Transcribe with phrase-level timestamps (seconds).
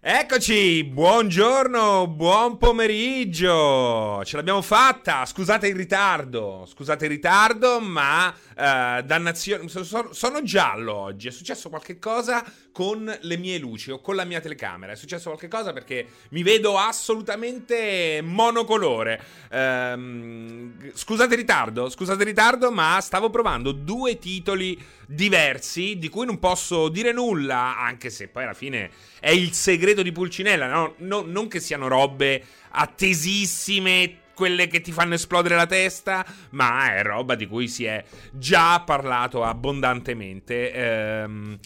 [0.00, 9.02] Eccoci, buongiorno, buon pomeriggio, ce l'abbiamo fatta, scusate il ritardo, scusate il ritardo, ma uh,
[9.02, 14.22] dannazione, sono, giallo oggi, è successo qualche cosa con le mie luci o con la
[14.22, 19.20] mia telecamera, è successo qualche cosa perché mi vedo assolutamente monocolore.
[19.50, 26.26] Um, scusate il ritardo, scusate il ritardo, ma stavo provando due titoli diversi di cui
[26.26, 30.94] non posso dire nulla, anche se poi alla fine è il segreto di Pulcinella, no?
[30.98, 37.02] no non che siano robe attesissime quelle che ti fanno esplodere la testa, ma è
[37.02, 40.72] roba di cui si è già parlato abbondantemente.
[40.72, 41.58] Ehm,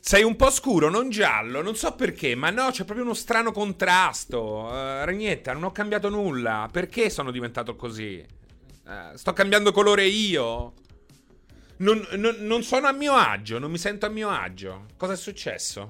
[0.00, 3.52] sei un po' scuro, non giallo, non so perché, ma no, c'è proprio uno strano
[3.52, 4.64] contrasto.
[4.64, 6.68] Uh, Ragnetta, non ho cambiato nulla.
[6.72, 8.20] Perché sono diventato così?
[8.84, 10.72] Uh, sto cambiando colore io?
[11.76, 14.86] Non, non, non sono a mio agio, non mi sento a mio agio.
[14.96, 15.88] Cosa è successo?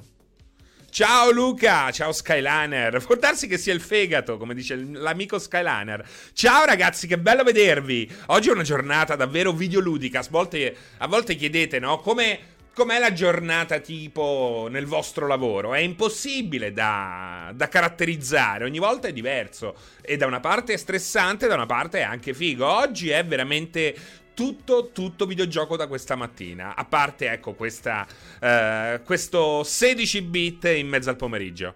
[0.93, 3.03] Ciao Luca, ciao Skyliner.
[3.03, 6.07] Può darsi che sia il fegato, come dice l'amico Skyliner.
[6.35, 8.07] Ciao ragazzi, che bello vedervi.
[8.27, 10.19] Oggi è una giornata davvero videoludica.
[10.19, 11.99] A volte, a volte chiedete, no?
[12.01, 12.39] Come,
[12.75, 15.73] com'è la giornata tipo nel vostro lavoro?
[15.73, 19.75] È impossibile da, da, caratterizzare, ogni volta è diverso.
[20.03, 22.67] E da una parte è stressante, da una parte è anche figo.
[22.67, 23.97] Oggi è veramente
[24.35, 26.75] tutto, tutto videogioco da questa mattina.
[26.75, 28.07] A parte, ecco, questa,
[28.41, 31.75] uh, questo 16 bit in mezzo al pomeriggio.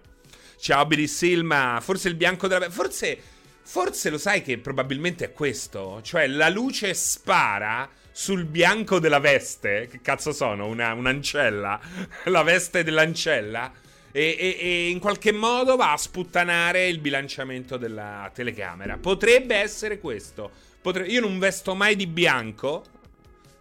[0.59, 2.69] Ciao Billy Silma, forse il bianco della...
[2.69, 3.17] Forse,
[3.61, 6.01] forse lo sai che probabilmente è questo.
[6.01, 9.87] Cioè, la luce spara sul bianco della veste.
[9.89, 10.65] Che cazzo sono?
[10.65, 11.79] Una, un'ancella?
[12.25, 13.71] la veste dell'ancella?
[14.11, 18.97] E, e, e, in qualche modo va a sputtanare il bilanciamento della telecamera.
[18.97, 20.49] Potrebbe essere questo.
[20.87, 21.05] Potre...
[21.07, 22.81] Io non vesto mai di bianco.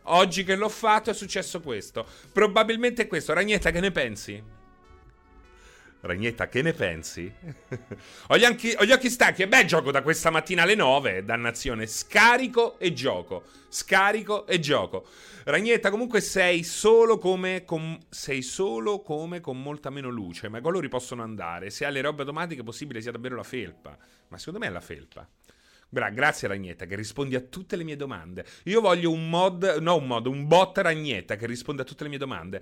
[0.02, 2.06] Oggi che l'ho fatto è successo questo.
[2.30, 3.32] Probabilmente è questo.
[3.32, 4.40] Ragnetta, che ne pensi?
[6.02, 7.28] Ragnetta, che ne pensi?
[8.28, 9.42] ho, gli occhi, ho, gli occhi, stanchi.
[9.42, 11.24] E beh, gioco da questa mattina alle 9.
[11.24, 11.88] Dannazione.
[11.88, 13.42] Scarico e gioco.
[13.68, 15.04] Scarico e gioco.
[15.46, 17.64] Ragnetta, comunque sei solo come.
[17.64, 20.48] Com, sei solo come con molta meno luce.
[20.48, 21.70] Ma i colori possono andare.
[21.70, 23.98] Se ha le robe automatiche, è possibile sia davvero la felpa.
[24.28, 25.28] Ma secondo me è la felpa.
[25.88, 28.44] Bra, grazie Ragnetta che rispondi a tutte le mie domande.
[28.64, 32.08] Io voglio un mod, no un mod, un bot Ragnetta che risponde a tutte le
[32.08, 32.60] mie domande.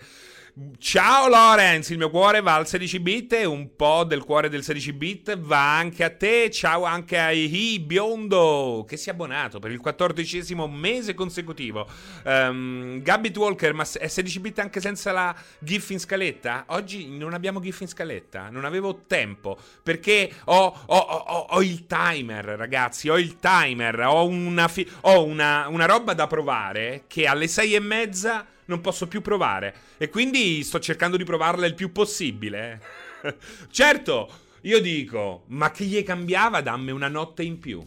[0.78, 4.62] Ciao Lorenz, il mio cuore va al 16 bit e un po' del cuore del
[4.62, 6.48] 16 bit va anche a te.
[6.48, 11.88] Ciao anche a Ihi Biondo che si è abbonato per il quattordicesimo mese consecutivo.
[12.24, 16.66] Um, Gabbit Walker, ma è 16 bit anche senza la GIF in scaletta?
[16.68, 21.84] Oggi non abbiamo GIF in scaletta, non avevo tempo perché ho, ho, ho, ho il
[21.88, 23.08] timer, ragazzi.
[23.08, 27.80] Ho il timer, ho una, fi- una, una roba da provare che alle sei e
[27.80, 29.74] mezza non posso più provare.
[29.98, 32.80] E quindi sto cercando di provarla il più possibile.
[33.70, 34.30] certo,
[34.62, 37.82] io dico, ma che gli cambiava dammi una notte in più?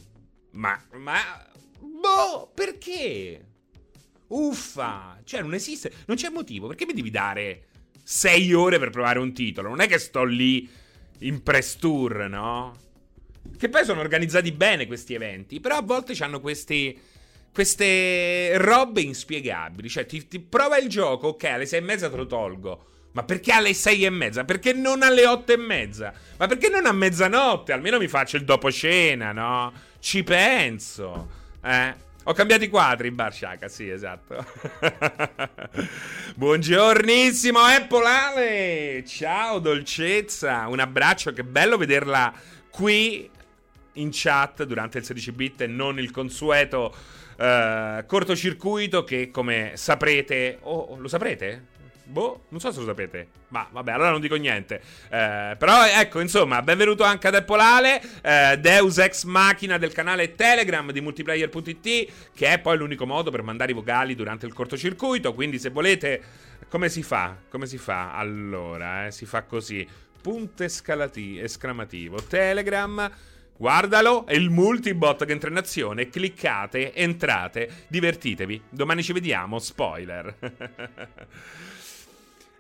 [0.52, 1.48] Ma, ma,
[1.80, 3.46] boh, perché?
[4.28, 7.68] Uffa, cioè non esiste, non c'è motivo, perché mi devi dare
[8.04, 9.70] sei ore per provare un titolo?
[9.70, 10.70] Non è che sto lì
[11.20, 12.76] in press tour, no?
[13.58, 16.98] Che poi sono organizzati bene questi eventi, però a volte hanno questi
[17.58, 19.90] queste robe inspiegabili.
[19.90, 22.86] Cioè, ti, ti prova il gioco, ok, alle sei e mezza te lo tolgo.
[23.14, 24.46] Ma perché alle sei e mezza?
[24.46, 26.14] Perché non alle otto e mezza?
[26.38, 27.72] Ma perché non a mezzanotte?
[27.72, 29.74] Almeno mi faccio il dopo cena, no?
[29.98, 31.28] Ci penso.
[31.64, 31.96] Eh?
[32.26, 34.46] Ho cambiato i quadri in bar Shaka, sì, esatto.
[36.38, 40.68] Buongiornissimo, Apple Ciao, dolcezza.
[40.68, 42.32] Un abbraccio, che bello vederla
[42.70, 43.28] qui
[43.94, 50.60] in chat durante il 16 bit e non il consueto uh, cortocircuito che come saprete...
[50.62, 51.76] Oh, lo saprete?
[52.10, 53.28] Boh, non so se lo sapete.
[53.50, 54.82] Ma vabbè, allora non dico niente.
[55.10, 60.34] Eh, però ecco, insomma, benvenuto anche ad Apple Ale, eh, Deus Ex Machina del canale
[60.34, 65.34] Telegram di multiplayer.it, che è poi l'unico modo per mandare i vocali durante il cortocircuito.
[65.34, 66.22] Quindi se volete,
[66.70, 67.36] come si fa?
[67.50, 68.14] Come si fa?
[68.14, 69.86] Allora, eh, si fa così.
[70.22, 72.22] Punto escalati- esclamativo.
[72.22, 73.12] Telegram
[73.58, 76.10] Guardalo, è il multibot che entra in azione.
[76.10, 78.62] Cliccate, entrate, divertitevi.
[78.70, 79.60] Domani ci vediamo.
[79.60, 80.36] Spoiler.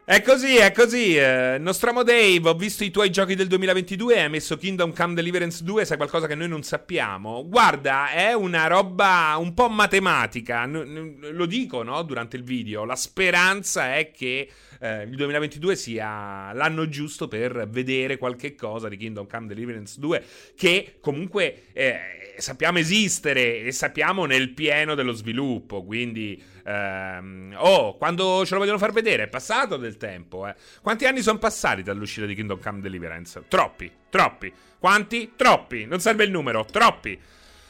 [0.07, 1.17] È così, è così.
[1.17, 5.13] Eh, Nostramo Dave, ho visto i tuoi giochi del 2022 e hai messo Kingdom Come
[5.13, 7.45] Deliverance 2, sai qualcosa che noi non sappiamo?
[7.45, 12.85] Guarda, è una roba un po' matematica, lo dico, no, durante il video.
[12.85, 14.49] La speranza è che
[14.79, 20.24] eh, il 2022 sia l'anno giusto per vedere qualche cosa di Kingdom Come Deliverance 2
[20.56, 22.00] che comunque eh,
[22.38, 28.77] sappiamo esistere e sappiamo nel pieno dello sviluppo, quindi ehm, oh, quando ce lo vogliono
[28.77, 30.56] far vedere è passato del tempo, eh.
[30.81, 33.44] Quanti anni sono passati dall'uscita di Kingdom Come Deliverance?
[33.47, 34.51] Troppi, troppi.
[34.80, 35.33] Quanti?
[35.35, 35.85] Troppi.
[35.85, 37.19] Non serve il numero, troppi.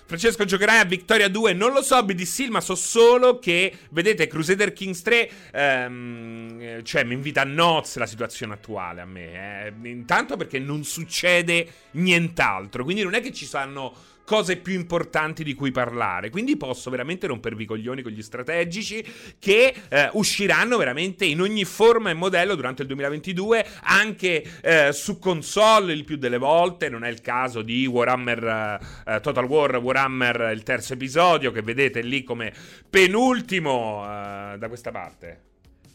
[0.08, 1.52] Francesco giocherai a Victoria 2?
[1.52, 7.14] Non lo so, BDC, ma so solo che, vedete, Crusader Kings 3, ehm, cioè mi
[7.14, 9.66] invita a nozze la situazione attuale a me.
[9.68, 9.90] Eh.
[9.90, 13.94] Intanto perché non succede nient'altro, quindi non è che ci sanno
[14.28, 16.30] cose più importanti di cui parlare.
[16.30, 19.02] Quindi posso veramente rompervi i coglioni con gli strategici
[19.40, 25.18] che eh, usciranno veramente in ogni forma e modello durante il 2022, anche eh, su
[25.18, 26.90] console il più delle volte.
[26.90, 32.02] Non è il caso di Warhammer eh, Total War, Warhammer il terzo episodio, che vedete
[32.02, 32.52] lì come
[32.90, 35.44] penultimo eh, da questa parte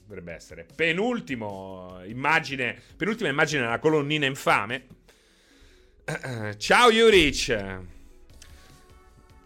[0.06, 0.66] dovrebbe essere.
[0.74, 4.86] Penultimo immagine, penultima immagine della colonnina infame.
[6.56, 7.91] Ciao Jurich.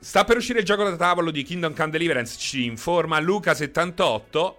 [0.07, 4.55] Sta per uscire il gioco da tavolo di Kingdom Come Deliverance, ci informa Luca78.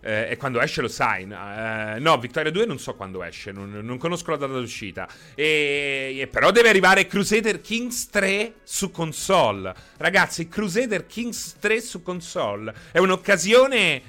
[0.00, 1.24] Eh, e quando esce lo sai.
[1.24, 5.08] Eh, no, Victoria 2 non so quando esce, non, non conosco la data d'uscita.
[5.34, 9.74] E, e, però deve arrivare Crusader Kings 3 su console.
[9.96, 14.02] Ragazzi, Crusader Kings 3 su console è un'occasione.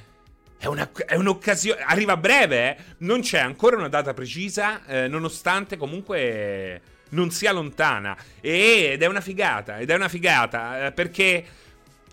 [0.55, 1.81] È, una, è un'occasione.
[1.81, 2.83] Arriva breve, eh?
[2.99, 8.17] Non c'è ancora una data precisa, eh, nonostante comunque non sia lontana.
[8.41, 11.45] Ed è una figata, ed è una figata, eh, perché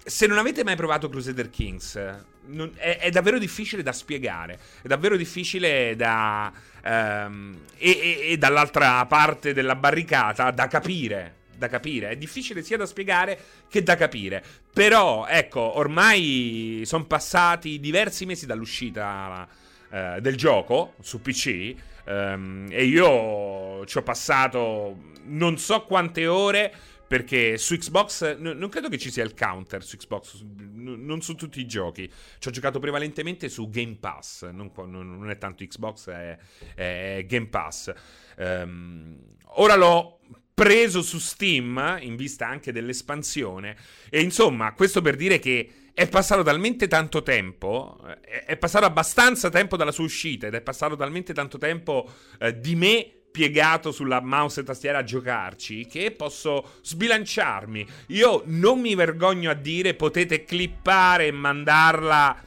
[0.05, 1.99] se non avete mai provato Crusader Kings,
[2.47, 6.53] non, è, è, davvero difficile da spiegare, è davvero difficile da...
[6.85, 12.11] Um, e, e, e dall'altra parte della barricata da capire da capire.
[12.11, 13.39] È difficile sia da spiegare
[13.69, 14.43] che da capire.
[14.73, 19.49] Però, ecco, ormai sono passati diversi mesi dall'uscita
[19.89, 21.75] uh, del gioco su PC.
[22.07, 26.75] Um, e io ci ho passato non so quante ore.
[27.07, 31.21] Perché su Xbox n- non credo che ci sia il counter su Xbox, n- non
[31.23, 32.11] su tutti i giochi.
[32.41, 36.37] Ci ho giocato prevalentemente su Game Pass, non, non è tanto Xbox, è,
[36.75, 37.93] è Game Pass.
[38.39, 39.21] Um,
[39.55, 40.19] ora l'ho
[40.53, 43.77] preso su Steam in vista anche dell'espansione.
[44.11, 49.49] E insomma, questo per dire che è passato talmente tanto tempo, eh, è passato abbastanza
[49.49, 52.07] tempo dalla sua uscita ed è passato talmente tanto tempo
[52.39, 57.87] eh, di me piegato sulla mouse e tastiera a giocarci che posso sbilanciarmi.
[58.09, 62.43] Io non mi vergogno a dire potete clippare e mandarla,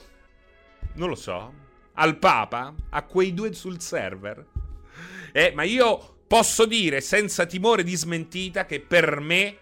[0.94, 1.54] non lo so,
[1.94, 4.46] al Papa, a quei due sul server.
[5.32, 9.58] Eh, ma io posso dire senza timore di smentita che per me,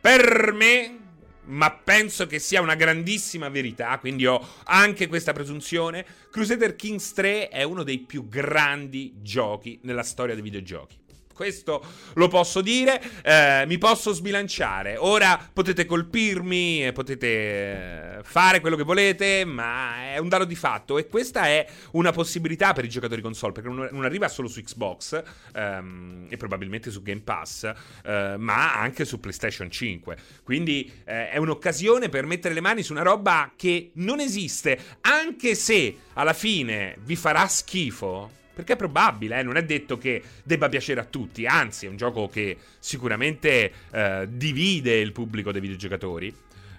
[0.00, 1.01] per me,
[1.44, 6.04] ma penso che sia una grandissima verità, quindi ho anche questa presunzione.
[6.30, 11.01] Crusader Kings 3 è uno dei più grandi giochi nella storia dei videogiochi.
[11.32, 11.84] Questo
[12.14, 14.96] lo posso dire, eh, mi posso sbilanciare.
[14.96, 20.98] Ora potete colpirmi, potete eh, fare quello che volete, ma è un dato di fatto
[20.98, 25.22] e questa è una possibilità per i giocatori console, perché non arriva solo su Xbox
[25.54, 27.64] ehm, e probabilmente su Game Pass,
[28.04, 30.16] eh, ma anche su PlayStation 5.
[30.42, 35.54] Quindi eh, è un'occasione per mettere le mani su una roba che non esiste, anche
[35.54, 39.42] se alla fine vi farà schifo perché è probabile, eh?
[39.42, 44.28] non è detto che debba piacere a tutti, anzi è un gioco che sicuramente eh,
[44.30, 46.34] divide il pubblico dei videogiocatori.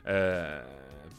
[0.05, 0.72] Eh,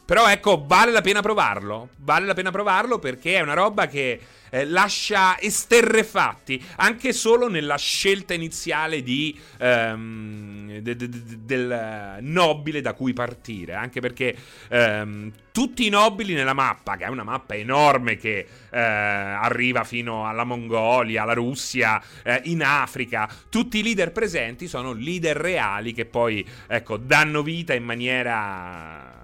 [0.05, 4.19] però ecco, vale la pena provarlo, vale la pena provarlo perché è una roba che
[4.51, 12.81] eh, lascia esterrefatti anche solo nella scelta iniziale di, um, de, de, de, del nobile
[12.81, 13.73] da cui partire.
[13.73, 14.35] Anche perché
[14.69, 20.27] um, tutti i nobili nella mappa, che è una mappa enorme che uh, arriva fino
[20.27, 26.05] alla Mongolia, alla Russia, uh, in Africa, tutti i leader presenti sono leader reali che
[26.05, 29.14] poi ecco, danno vita in maniera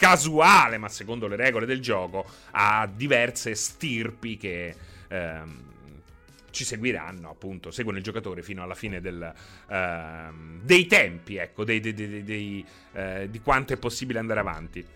[0.00, 4.74] casuale, ma secondo le regole del gioco, a diverse stirpi che
[5.08, 5.62] ehm,
[6.50, 9.30] ci seguiranno, appunto, seguono il giocatore fino alla fine del,
[9.68, 12.64] ehm, dei tempi, ecco, dei, dei, dei,
[12.94, 14.86] eh, di quanto è possibile andare avanti.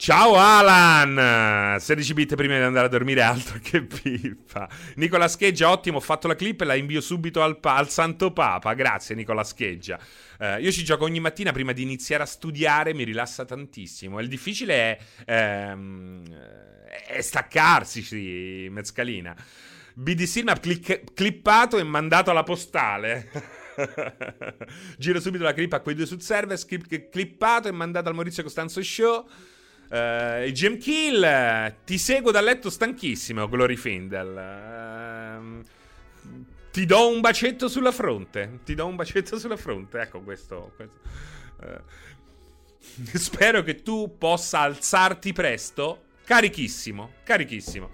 [0.00, 1.78] Ciao Alan!
[1.78, 4.66] 16 bit prima di andare a dormire, altro che pippa.
[4.94, 8.32] Nicola Scheggia, ottimo, ho fatto la clip e la invio subito al, pa- al Santo
[8.32, 8.72] Papa.
[8.72, 10.00] Grazie Nicola Scheggia.
[10.38, 14.20] Uh, io ci gioco ogni mattina prima di iniziare a studiare, mi rilassa tantissimo.
[14.20, 16.24] Il difficile è, ehm,
[17.06, 19.36] è staccarsi, sì, mezzcalina.
[19.92, 23.28] BD mi clic- clippato e mandato alla postale.
[24.96, 28.42] Giro subito la clip a quei due sul server, clip- clippato e mandato al Maurizio
[28.42, 29.28] Costanzo Show.
[29.90, 35.40] Uh, Jim Kill, ti seguo dal letto stanchissimo, Glory Findel.
[35.42, 35.64] Uh,
[36.70, 38.60] ti do un bacetto sulla fronte.
[38.64, 40.00] Ti do un bacetto sulla fronte.
[40.00, 40.72] Ecco questo.
[40.76, 41.00] questo.
[41.56, 41.80] Uh,
[43.18, 46.04] spero che tu possa alzarti presto.
[46.24, 47.90] Carichissimo, carichissimo.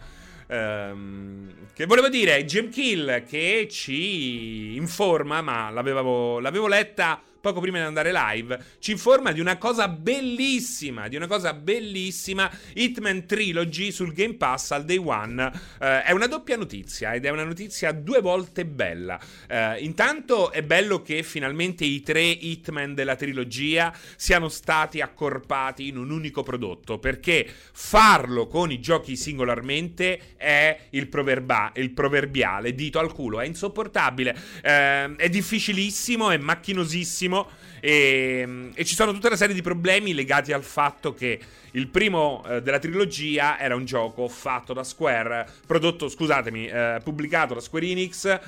[0.48, 7.78] Um, che volevo dire, Jim Kill che ci informa, ma l'avevo, l'avevo letta poco prima
[7.78, 13.92] di andare live, ci informa di una cosa bellissima, di una cosa bellissima, Hitman Trilogy
[13.92, 15.52] sul Game Pass al day one.
[15.80, 19.20] Eh, è una doppia notizia ed è una notizia due volte bella.
[19.48, 25.98] Eh, intanto è bello che finalmente i tre Hitman della trilogia siano stati accorpati in
[25.98, 32.98] un unico prodotto, perché farlo con i giochi singolarmente è il, proverba- il proverbiale dito
[32.98, 37.35] al culo, è insopportabile, eh, è difficilissimo, è macchinosissimo
[37.80, 41.38] e, e, ci sono tutta una serie di problemi legati al fatto che
[41.72, 47.54] il primo eh, della trilogia era un gioco fatto da Square, prodotto, scusatemi, eh, pubblicato
[47.54, 48.40] da Square Enix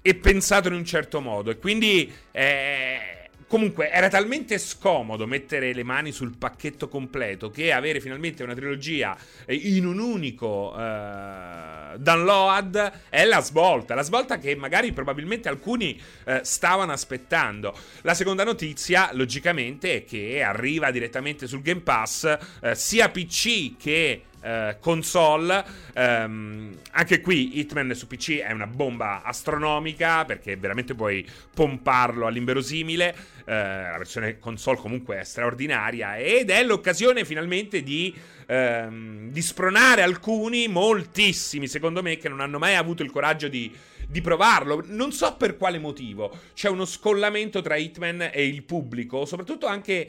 [0.00, 1.50] e pensato in un certo modo.
[1.50, 8.00] E quindi eh, Comunque era talmente scomodo mettere le mani sul pacchetto completo che avere
[8.00, 14.56] finalmente una trilogia eh, in un unico uh, download è la svolta, la svolta che
[14.56, 17.72] magari probabilmente alcuni uh, stavano aspettando.
[18.02, 24.22] La seconda notizia, logicamente, è che arriva direttamente sul Game Pass uh, sia PC che
[24.46, 25.64] eh, console.
[25.96, 33.14] Um, anche qui Hitman su PC è una bomba astronomica perché veramente puoi pomparlo all'inverosimile.
[33.40, 38.14] Uh, la versione console comunque è straordinaria ed è l'occasione finalmente di,
[38.46, 43.72] um, di spronare alcuni, moltissimi secondo me, che non hanno mai avuto il coraggio di
[44.08, 44.84] di provarlo.
[44.86, 46.32] Non so per quale motivo.
[46.54, 50.06] C'è uno scollamento tra Hitman e il pubblico, soprattutto anche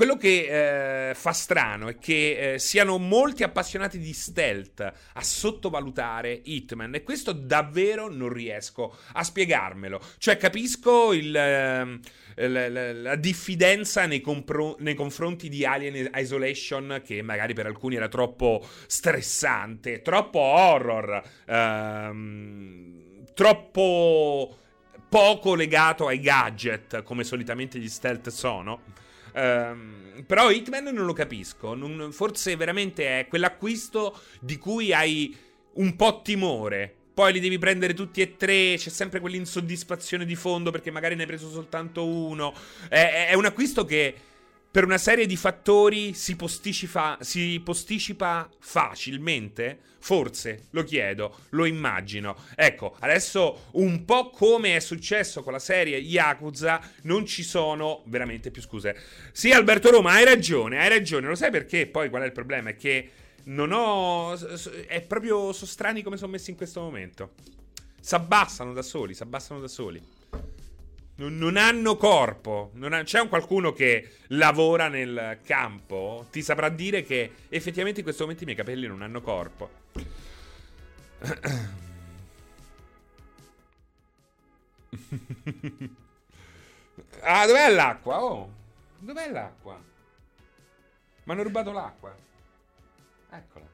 [0.00, 6.40] quello che eh, fa strano è che eh, siano molti appassionati di stealth a sottovalutare
[6.42, 10.00] Hitman e questo davvero non riesco a spiegarmelo.
[10.16, 17.20] Cioè capisco il, eh, la, la, diffidenza nei, compro- nei, confronti di Alien Isolation che
[17.20, 24.56] magari per alcuni era troppo stressante, troppo horror, ehm, troppo
[25.10, 28.96] poco legato ai gadget come solitamente gli stealth sono.
[29.34, 31.74] Um, però Hitman non lo capisco.
[31.74, 35.36] Non, forse veramente è quell'acquisto di cui hai
[35.74, 36.94] un po' timore.
[37.12, 38.74] Poi li devi prendere tutti e tre.
[38.76, 42.54] C'è sempre quell'insoddisfazione di fondo perché magari ne hai preso soltanto uno.
[42.88, 44.14] È, è un acquisto che
[44.70, 49.78] per una serie di fattori si posticipa, si posticipa facilmente?
[49.98, 52.36] Forse, lo chiedo, lo immagino.
[52.54, 58.52] Ecco, adesso un po' come è successo con la serie Yakuza, non ci sono veramente
[58.52, 58.96] più scuse.
[59.32, 61.26] Sì, Alberto Roma, hai ragione, hai ragione.
[61.26, 61.88] Lo sai perché?
[61.88, 62.70] Poi qual è il problema?
[62.70, 63.10] È che
[63.44, 64.38] non ho...
[64.86, 65.52] È proprio...
[65.52, 67.32] Sono strani come sono messi in questo momento.
[68.00, 70.00] S'abbassano da soli, s'abbassano da soli
[71.28, 72.70] non, hanno corpo.
[72.74, 78.04] Non ha, c'è un qualcuno che lavora nel campo, ti saprà dire che effettivamente in
[78.04, 79.70] questo momento i miei capelli non hanno corpo.
[87.20, 88.22] ah, dov'è l'acqua?
[88.22, 88.52] Oh,
[88.98, 89.78] dov'è l'acqua?
[91.24, 92.16] Mi hanno rubato l'acqua.
[93.30, 93.66] Eccola.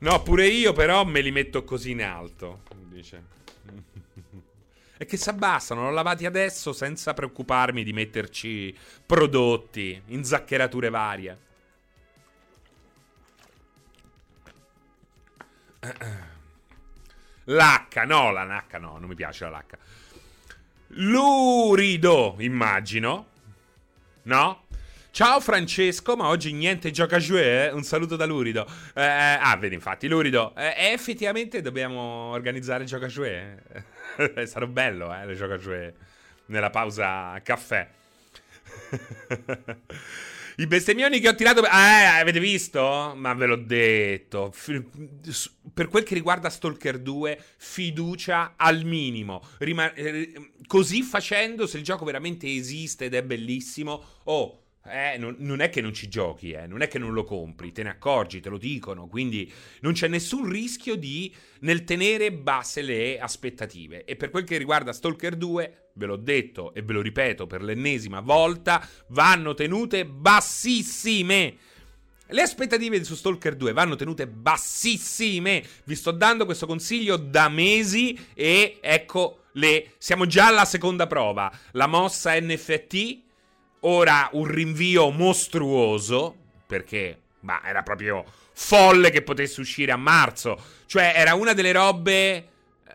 [0.00, 2.62] No, pure io però me li metto così in alto.
[2.88, 3.36] Dice
[4.98, 5.84] e che si abbassano.
[5.84, 8.76] L'ho lavati adesso senza preoccuparmi di metterci
[9.06, 11.38] prodotti, inzaccherature varie.
[17.44, 19.76] L'H, no, la H no, non mi piace la H.
[20.88, 23.26] Lurido, immagino.
[24.22, 24.64] No?
[25.10, 27.70] Ciao Francesco, ma oggi niente gioca eh?
[27.72, 28.66] un saluto da Lurido.
[28.94, 33.08] Eh, eh, ah, vedi infatti, Lurido, eh, effettivamente dobbiamo organizzare gioca
[34.18, 34.44] jouet.
[34.46, 35.94] Sarà bello, eh, le gioca jouet
[36.46, 37.88] nella pausa caffè.
[40.56, 41.64] I bestemmioni che ho tirato.
[41.64, 43.12] Eh, avete visto?
[43.14, 44.52] Ma ve l'ho detto.
[45.72, 49.40] Per quel che riguarda Stalker 2, fiducia al minimo.
[49.58, 55.36] Rima- eh, così facendo, se il gioco veramente esiste ed è bellissimo, oh eh, non,
[55.38, 57.90] non, è che non ci giochi, eh, non è che non lo compri, te ne
[57.90, 64.04] accorgi, te lo dicono, quindi non c'è nessun rischio di, nel tenere basse le aspettative.
[64.04, 67.62] E per quel che riguarda Stalker 2, ve l'ho detto e ve lo ripeto per
[67.62, 71.56] l'ennesima volta, vanno tenute bassissime.
[72.30, 75.64] Le aspettative su Stalker 2 vanno tenute bassissime.
[75.84, 81.50] Vi sto dando questo consiglio da mesi e ecco le siamo già alla seconda prova.
[81.72, 83.27] La mossa NFT
[83.80, 90.60] Ora un rinvio mostruoso, perché ma era proprio folle che potesse uscire a marzo.
[90.86, 92.48] Cioè, era una delle robe.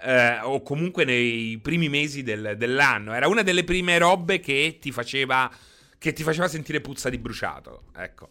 [0.05, 3.13] Eh, o comunque nei primi mesi del, dell'anno.
[3.13, 5.49] Era una delle prime robe che ti faceva.
[5.97, 7.83] Che ti faceva sentire puzza di bruciato.
[7.95, 8.29] Ecco.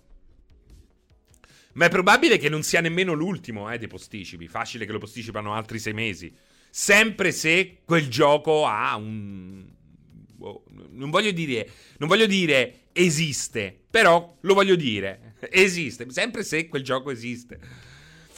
[1.74, 4.46] Ma è probabile che non sia nemmeno l'ultimo eh, dei posticipi.
[4.46, 6.34] Facile che lo posticipano altri sei mesi.
[6.68, 9.64] Sempre se quel gioco ha un.
[10.90, 11.68] Non voglio dire.
[11.98, 13.76] Non voglio dire esiste.
[13.90, 15.34] Però lo voglio dire.
[15.50, 16.06] Esiste.
[16.10, 17.58] Sempre se quel gioco esiste.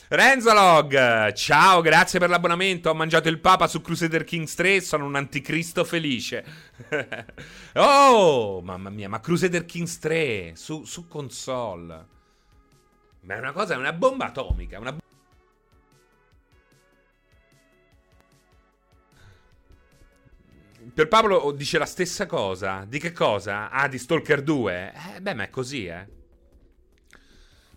[0.08, 2.90] Renzalog, ciao, grazie per l'abbonamento.
[2.90, 4.80] Ho mangiato il Papa su Crusader Kings 3.
[4.80, 6.44] Sono un anticristo felice.
[7.74, 12.06] oh, mamma mia, ma Crusader Kings 3 su, su console.
[13.22, 14.78] Ma è una cosa, è una bomba atomica.
[14.78, 14.96] Una
[20.94, 22.84] Per Paolo dice la stessa cosa.
[22.88, 23.68] Di che cosa?
[23.68, 24.92] Ah, di Stalker 2?
[25.16, 26.06] Eh, beh, ma è così, eh.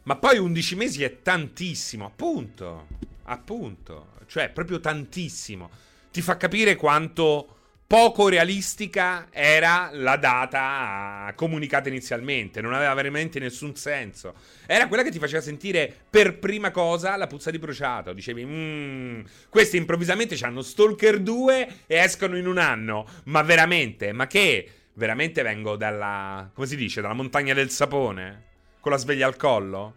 [0.03, 2.87] Ma poi 11 mesi è tantissimo, appunto.
[3.23, 4.09] Appunto.
[4.27, 5.71] Cioè, proprio tantissimo.
[6.11, 7.56] Ti fa capire quanto
[7.87, 14.35] poco realistica era la data comunicata inizialmente, non aveva veramente nessun senso.
[14.65, 18.11] Era quella che ti faceva sentire per prima cosa la puzza di bruciato.
[18.11, 23.07] Dicevi, mmm, questi improvvisamente hanno Stalker 2 e escono in un anno.
[23.25, 24.69] Ma veramente, ma che?
[24.93, 28.43] Veramente vengo dalla, come si dice, dalla montagna del sapone?
[28.81, 29.95] Con la sveglia al collo?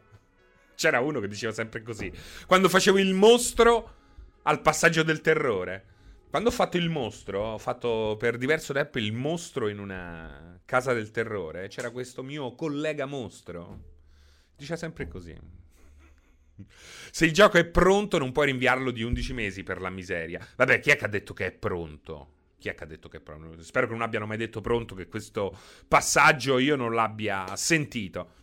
[0.76, 2.12] C'era uno che diceva sempre così.
[2.46, 3.94] Quando facevo il mostro
[4.42, 5.84] al passaggio del terrore.
[6.30, 10.92] Quando ho fatto il mostro, ho fatto per diverso tempo il mostro in una casa
[10.92, 11.66] del terrore.
[11.66, 13.80] C'era questo mio collega mostro.
[14.56, 15.36] Dice sempre così.
[17.10, 20.46] Se il gioco è pronto, non puoi rinviarlo di 11 mesi per la miseria.
[20.54, 22.34] Vabbè, chi è che ha detto che è pronto?
[22.60, 23.60] Chi è che ha detto che è pronto?
[23.64, 25.52] Spero che non abbiano mai detto pronto, che questo
[25.88, 28.34] passaggio io non l'abbia sentito.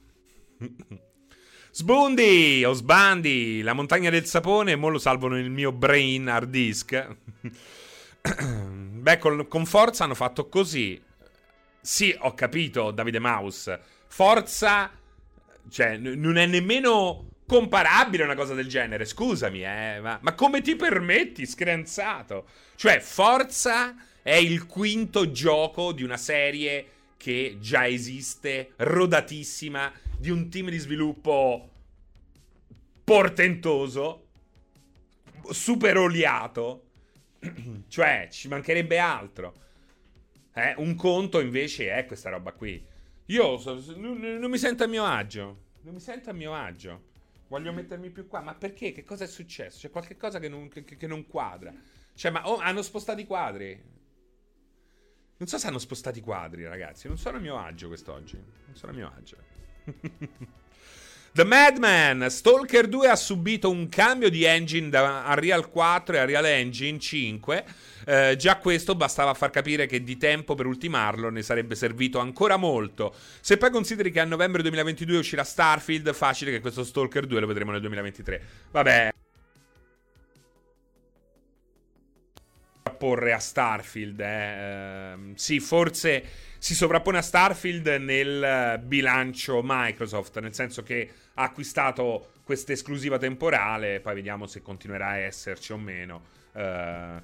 [1.78, 7.08] Sbundi o sbandi, la montagna del sapone, mo lo salvo nel mio brain hard disk.
[8.74, 11.00] Beh, con, con, Forza hanno fatto così.
[11.80, 13.72] Sì, ho capito, Davide Maus.
[14.08, 14.90] Forza,
[15.70, 19.06] cioè, n- non è nemmeno comparabile una cosa del genere.
[19.06, 22.48] Scusami, eh, ma, ma come ti permetti, screnzato?
[22.76, 30.50] Cioè, Forza è il quinto gioco di una serie che già esiste, rodatissima, di un
[30.50, 31.70] team di sviluppo
[33.04, 34.28] portentoso,
[35.50, 36.88] super oliato
[37.88, 39.66] cioè, ci mancherebbe altro.
[40.54, 42.84] Eh, un conto invece è questa roba qui.
[43.26, 43.62] Io
[43.96, 45.66] non, mi sento a mio agio.
[45.82, 47.04] Non mi sento a mio agio.
[47.48, 48.42] Voglio mettermi più qua.
[48.42, 48.92] Ma perché?
[48.92, 49.80] Che cosa è successo?
[49.80, 51.74] C'è qualche cosa che non, che, che non quadra.
[52.14, 53.96] Cioè, ma oh, hanno spostato i quadri.
[55.38, 57.08] Non so se hanno spostato i quadri, ragazzi.
[57.08, 58.36] Non sono a mio agio quest'oggi.
[58.36, 59.38] Non sono a mio agio.
[61.38, 66.46] The Madman, Stalker 2 ha subito un cambio di engine da Unreal 4 e Unreal
[66.46, 67.66] Engine 5.
[68.06, 72.58] Eh, già questo bastava far capire che di tempo per ultimarlo ne sarebbe servito ancora
[72.58, 73.14] molto.
[73.40, 77.46] Se poi consideri che a novembre 2022 uscirà Starfield, facile che questo Stalker 2 lo
[77.46, 78.42] vedremo nel 2023.
[78.72, 79.17] Vabbè.
[82.98, 84.26] Porre a Starfield, eh.
[84.26, 86.24] eh sì, forse
[86.58, 94.00] si sovrappone a Starfield nel bilancio Microsoft, nel senso che ha acquistato questa esclusiva temporale,
[94.00, 96.24] poi vediamo se continuerà a esserci o meno.
[96.54, 97.22] Uh,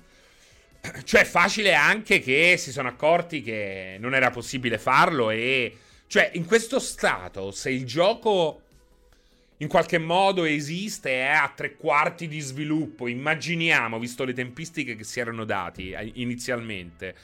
[1.03, 5.77] cioè, è facile anche che si sono accorti che non era possibile farlo e...
[6.05, 8.62] Cioè, in questo stato, se il gioco
[9.57, 14.95] in qualche modo esiste e è a tre quarti di sviluppo, immaginiamo, visto le tempistiche
[14.95, 17.15] che si erano dati eh, inizialmente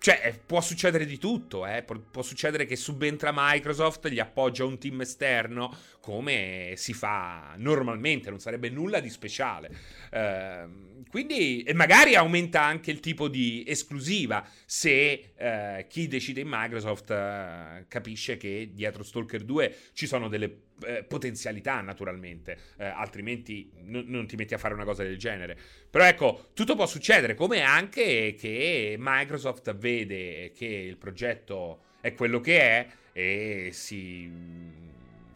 [0.00, 1.82] cioè, eh, può succedere di tutto, eh?
[1.82, 8.30] Pu- può succedere che subentra Microsoft, gli appoggia un team esterno, come si fa normalmente,
[8.30, 9.70] non sarebbe nulla di speciale.
[10.10, 16.48] Uh, quindi, e magari aumenta anche il tipo di esclusiva se uh, chi decide in
[16.48, 20.48] Microsoft uh, capisce che dietro Stalker 2 ci sono delle
[20.84, 25.56] eh, potenzialità naturalmente, eh, altrimenti n- non ti metti a fare una cosa del genere.
[25.90, 32.40] Però ecco, tutto può succedere, come anche che Microsoft vede che il progetto è quello
[32.40, 34.30] che è e si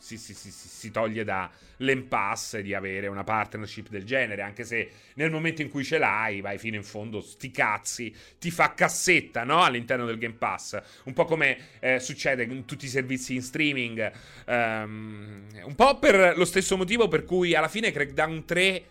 [0.02, 5.30] si, si, si, si toglie dall'impasse di avere una partnership del genere, anche se nel
[5.30, 9.62] momento in cui ce l'hai, vai fino in fondo, sti cazzi, ti fa cassetta, no?
[9.62, 10.76] All'interno del Game Pass.
[11.04, 14.12] Un po' come eh, succede in tutti i servizi in streaming.
[14.46, 18.84] Um, un po' per lo stesso motivo per cui alla fine Crackdown 3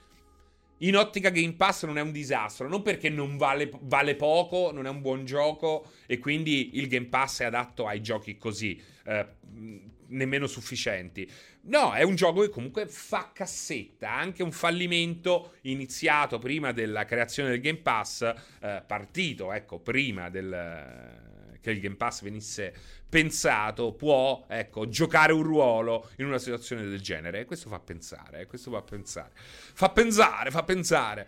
[0.78, 4.86] in ottica Game Pass non è un disastro, non perché non vale, vale, poco, non
[4.86, 8.82] è un buon gioco e quindi il Game Pass è adatto ai giochi così.
[9.04, 11.30] Uh, nemmeno sufficienti.
[11.64, 17.50] No, è un gioco che comunque fa cassetta, anche un fallimento iniziato prima della creazione
[17.50, 18.22] del Game Pass,
[18.62, 21.30] eh, partito, ecco, prima del
[21.62, 22.74] che il Game Pass venisse
[23.08, 27.42] pensato, può, ecco, giocare un ruolo in una situazione del genere.
[27.42, 29.32] E questo fa pensare, eh, questo fa pensare.
[29.36, 31.28] Fa pensare, fa pensare.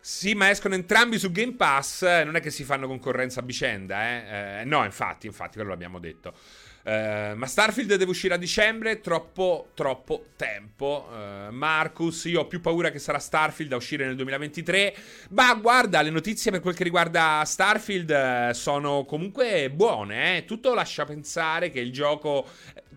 [0.00, 3.42] Sì, ma escono entrambi su Game Pass, eh, non è che si fanno concorrenza a
[3.42, 4.60] vicenda, eh?
[4.60, 6.34] eh no, infatti, infatti, quello l'abbiamo detto.
[6.82, 11.08] Uh, ma Starfield deve uscire a dicembre, troppo, troppo tempo.
[11.10, 14.94] Uh, Marcus, io ho più paura che sarà Starfield a uscire nel 2023.
[15.30, 18.10] Ma guarda, le notizie per quel che riguarda Starfield
[18.50, 20.38] uh, sono comunque buone.
[20.38, 20.44] Eh?
[20.44, 22.46] Tutto lascia pensare che il gioco...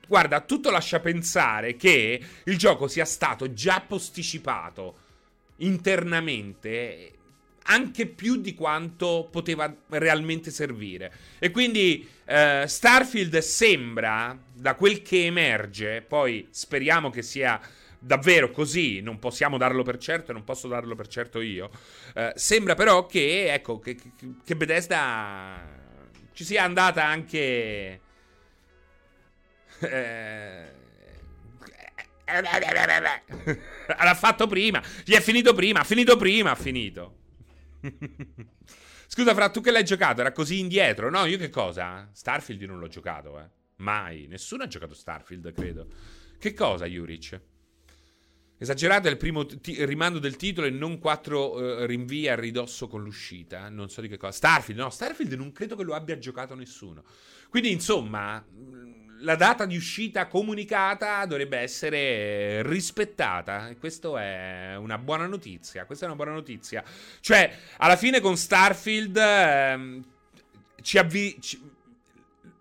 [0.07, 4.95] Guarda, tutto lascia pensare che il gioco sia stato già posticipato
[5.57, 7.13] internamente
[7.63, 11.11] anche più di quanto poteva realmente servire.
[11.39, 17.59] E quindi uh, Starfield sembra, da quel che emerge, poi speriamo che sia
[18.03, 21.69] davvero così, non possiamo darlo per certo e non posso darlo per certo io.
[22.15, 23.95] Uh, sembra però che, ecco, che,
[24.43, 25.79] che Bethesda
[26.33, 28.01] ci sia andata anche...
[29.79, 30.79] Eh,
[33.87, 34.81] L'ha fatto prima.
[35.03, 35.81] Gli è finito prima.
[35.81, 36.51] Ha finito prima.
[36.51, 37.20] Ha finito.
[39.07, 40.21] Scusa, Fra, tu che l'hai giocato?
[40.21, 41.09] Era così indietro?
[41.09, 42.09] No, io che cosa?
[42.11, 43.49] Starfield io non l'ho giocato, eh.
[43.77, 44.27] Mai.
[44.27, 45.87] Nessuno ha giocato Starfield, credo.
[46.37, 47.41] Che cosa, Juric?
[48.57, 52.87] Esagerato è il primo t- rimando del titolo e non quattro uh, rinvii a ridosso
[52.87, 53.69] con l'uscita.
[53.69, 54.31] Non so di che cosa.
[54.31, 57.03] Starfield, no, Starfield non credo che lo abbia giocato nessuno.
[57.49, 58.45] Quindi, insomma,
[59.21, 63.69] la data di uscita comunicata dovrebbe essere rispettata.
[63.69, 65.85] E questa è una buona notizia.
[65.85, 66.83] Questa è una buona notizia.
[67.19, 70.03] Cioè, alla fine con Starfield ehm,
[70.81, 71.61] ci avvi- ci-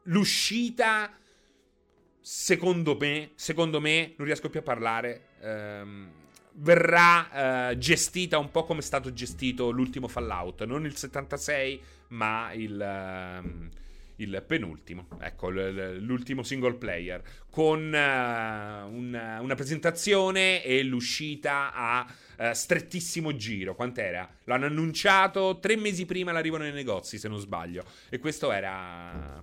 [0.05, 1.15] l'uscita
[2.21, 5.29] secondo me, secondo me, non riesco più a parlare.
[5.41, 6.13] Ehm,
[6.53, 12.53] verrà eh, gestita un po' come è stato gestito l'ultimo Fallout, non il 76, ma
[12.53, 13.69] il ehm,
[14.23, 22.53] il penultimo, ecco, l'ultimo single player, con uh, una, una, presentazione e l'uscita a uh,
[22.53, 23.75] strettissimo giro.
[23.75, 24.29] Quant'era?
[24.45, 27.85] L'hanno annunciato tre mesi prima l'arrivo nei negozi, se non sbaglio.
[28.09, 29.43] E questo era...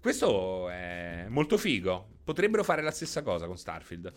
[0.00, 2.08] Questo è molto figo.
[2.24, 4.12] Potrebbero fare la stessa cosa con Starfield.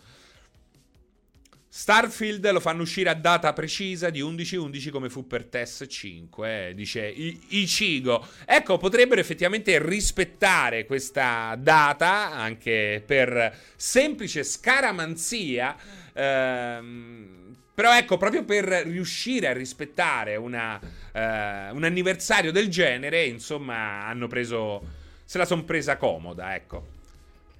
[1.78, 6.74] Starfield lo fanno uscire a data precisa di 11-11 come fu per TES 5, eh,
[6.74, 8.26] dice Ichigo.
[8.46, 15.76] Ecco, potrebbero effettivamente rispettare questa data anche per semplice scaramanzia.
[16.14, 20.80] Ehm, però ecco, proprio per riuscire a rispettare una,
[21.12, 24.82] eh, un anniversario del genere, insomma, hanno preso...
[25.26, 26.95] Se la sono presa comoda, ecco.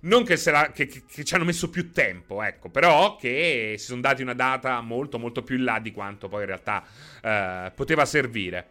[0.06, 3.86] Non che, la, che, che, che, ci hanno messo più tempo, ecco, però che si
[3.86, 6.84] sono dati una data molto molto più in là di quanto poi in realtà
[7.22, 8.70] eh, poteva servire.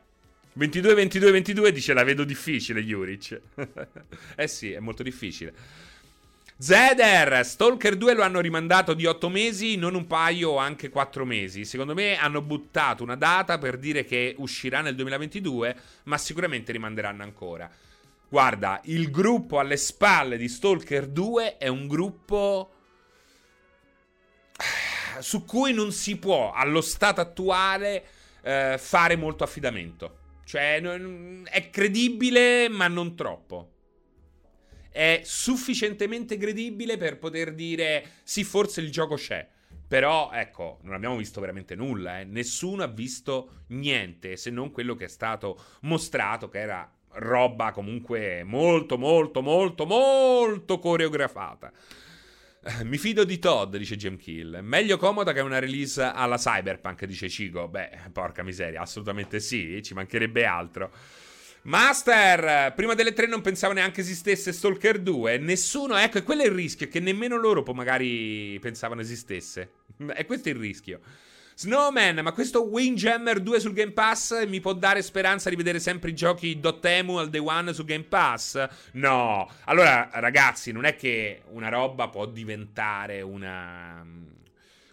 [0.54, 3.42] 22, 22, 22 dice la vedo difficile, Juric.
[4.36, 5.54] eh sì, è molto difficile.
[6.58, 11.66] Zeder, Stalker 2 lo hanno rimandato di 8 mesi, non un paio anche 4 mesi.
[11.66, 17.24] Secondo me hanno buttato una data per dire che uscirà nel 2022, ma sicuramente rimanderanno
[17.24, 17.70] ancora.
[18.30, 22.72] Guarda, il gruppo alle spalle di Stalker 2 è un gruppo
[25.20, 28.06] su cui non si può, allo stato attuale,
[28.42, 30.24] eh, fare molto affidamento.
[30.44, 33.72] Cioè, è credibile, ma non troppo.
[34.92, 39.48] È sufficientemente credibile per poter dire sì, forse il gioco c'è.
[39.88, 42.24] Però, ecco, non abbiamo visto veramente nulla, eh.
[42.24, 48.44] Nessuno ha visto niente, se non quello che è stato mostrato, che era roba comunque
[48.44, 51.72] molto, molto, molto, molto coreografata.
[52.68, 54.60] Eh, mi fido di Todd, dice Jim Kill.
[54.62, 57.68] Meglio comoda che una release alla Cyberpunk, dice Cigo.
[57.68, 60.92] Beh, porca miseria, assolutamente sì, ci mancherebbe altro.
[61.66, 65.38] Master, prima delle tre non pensavo neanche esistesse Stalker 2.
[65.38, 69.72] Nessuno, ecco, e quello è il rischio, che nemmeno loro magari pensavano esistesse.
[70.16, 71.00] E questo è il rischio.
[71.58, 76.10] Snowman, ma questo Windjammer 2 sul Game Pass mi può dare speranza di vedere sempre
[76.10, 78.68] i giochi Dotemu al Day One su Game Pass?
[78.92, 79.50] No.
[79.64, 84.06] Allora, ragazzi, non è che una roba può diventare una,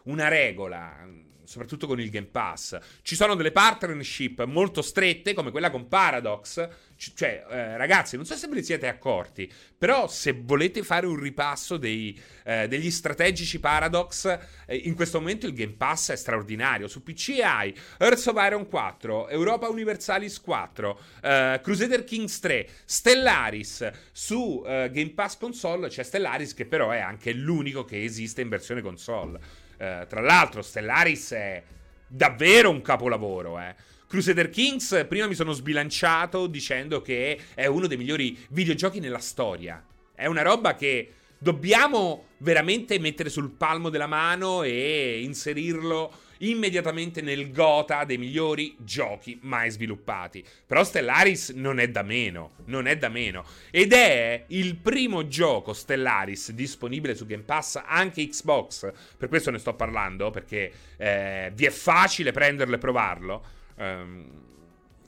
[0.05, 1.05] una regola
[1.53, 2.79] soprattutto con il Game Pass.
[3.03, 6.66] Ci sono delle partnership molto strette, come quella con Paradox,
[7.15, 11.19] cioè, eh, ragazzi, non so se ve ne siete accorti, però se volete fare un
[11.19, 16.87] ripasso dei, eh, degli strategici Paradox, eh, in questo momento il Game Pass è straordinario.
[16.87, 23.91] Su PC hai Earth of Iron 4, Europa Universalis 4, eh, Crusader Kings 3, Stellaris.
[24.12, 28.49] Su eh, Game Pass console c'è Stellaris che però è anche l'unico che esiste in
[28.49, 29.41] versione console.
[29.77, 31.62] Eh, tra l'altro Stellaris è
[32.07, 33.75] davvero un capolavoro, eh.
[34.12, 39.83] Crusader Kings, prima mi sono sbilanciato dicendo che è uno dei migliori videogiochi nella storia.
[40.14, 47.51] È una roba che dobbiamo veramente mettere sul palmo della mano e inserirlo immediatamente nel
[47.53, 50.44] gota dei migliori giochi mai sviluppati.
[50.66, 53.46] Però Stellaris non è da meno, non è da meno.
[53.70, 58.92] Ed è il primo gioco Stellaris disponibile su Game Pass, anche Xbox.
[59.16, 63.61] Per questo ne sto parlando, perché eh, vi è facile prenderlo e provarlo.
[63.76, 64.42] Um,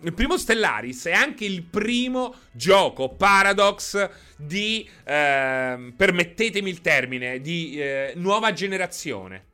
[0.00, 7.80] il primo Stellaris è anche il primo gioco Paradox di, eh, permettetemi il termine, di
[7.80, 9.52] eh, nuova generazione.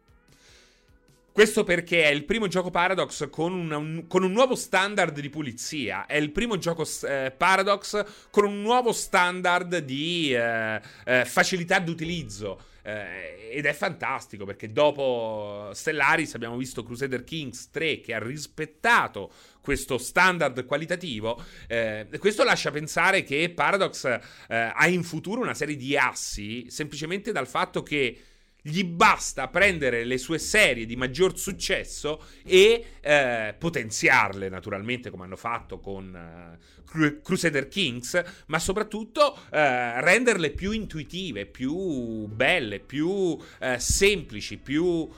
[1.32, 5.30] Questo perché è il primo gioco Paradox con, una, un, con un, nuovo standard di
[5.30, 6.06] pulizia.
[6.06, 12.60] È il primo gioco eh, Paradox con un nuovo standard di eh, eh, facilità d'utilizzo.
[12.82, 19.30] Eh, ed è fantastico perché dopo Stellaris abbiamo visto Crusader Kings 3 che ha rispettato
[19.60, 21.42] questo standard qualitativo.
[21.68, 27.32] Eh, questo lascia pensare che Paradox eh, ha in futuro una serie di assi semplicemente
[27.32, 28.18] dal fatto che
[28.62, 35.36] gli basta prendere le sue serie di maggior successo e eh, potenziarle naturalmente come hanno
[35.36, 36.58] fatto con
[36.92, 43.38] uh, Crusader Kings, ma soprattutto uh, renderle più intuitive, più belle, più uh,
[43.78, 45.08] semplici, più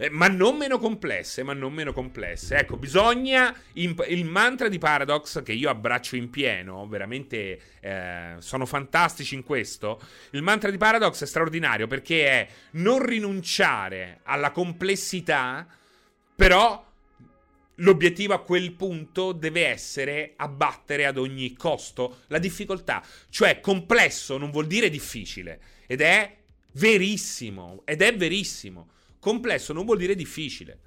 [0.00, 2.56] eh, ma non meno complesse, ma non meno complesse.
[2.56, 8.64] Ecco, bisogna imp- il mantra di Paradox che io abbraccio in pieno, veramente eh, sono
[8.64, 10.00] fantastici in questo.
[10.30, 15.66] Il mantra di Paradox è straordinario perché è non rinunciare alla complessità,
[16.34, 16.88] però
[17.82, 23.02] L'obiettivo a quel punto deve essere abbattere ad ogni costo la difficoltà.
[23.30, 25.58] Cioè, complesso non vuol dire difficile.
[25.86, 26.36] Ed è
[26.72, 27.80] verissimo.
[27.86, 28.88] Ed è verissimo.
[29.20, 30.78] Complesso non vuol dire difficile.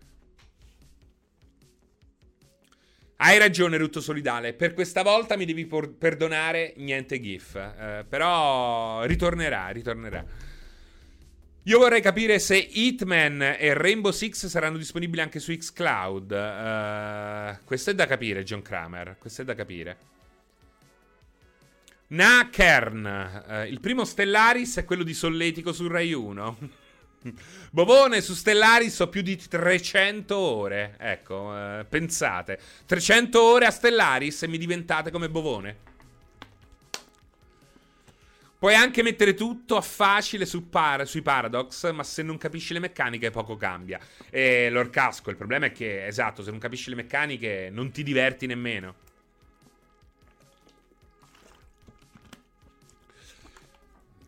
[3.17, 4.53] Hai ragione, Rutto Solidale.
[4.53, 7.55] Per questa volta mi devi por- perdonare, niente GIF.
[7.55, 10.25] Eh, però ritornerà, ritornerà.
[11.65, 16.31] Io vorrei capire se Hitman e Rainbow Six saranno disponibili anche su Xcloud.
[16.31, 19.15] Uh, questo è da capire, John Kramer.
[19.17, 19.97] Questo è da capire.
[22.07, 23.45] Nakern.
[23.47, 26.57] Uh, il primo Stellaris è quello di Solletico su Rai 1.
[27.71, 30.95] Bovone su Stellaris ho più di 300 ore.
[30.99, 32.59] Ecco, eh, pensate.
[32.85, 35.91] 300 ore a Stellaris e mi diventate come Bovone.
[38.63, 42.79] Puoi anche mettere tutto a facile su par- sui Paradox, ma se non capisci le
[42.79, 43.99] meccaniche poco cambia.
[44.29, 48.45] E l'orcasco, il problema è che, esatto, se non capisci le meccaniche non ti diverti
[48.45, 48.95] nemmeno.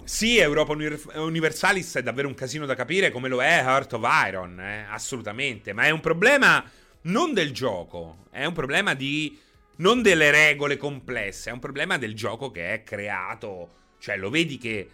[0.05, 0.71] Sì, Europa
[1.15, 4.85] Universalis è davvero un casino da capire come lo è Heart of Iron, eh?
[4.87, 6.63] assolutamente, ma è un problema
[7.01, 9.35] non del gioco, è un problema di
[9.77, 14.59] non delle regole complesse, è un problema del gioco che è creato, cioè lo vedi
[14.59, 14.89] che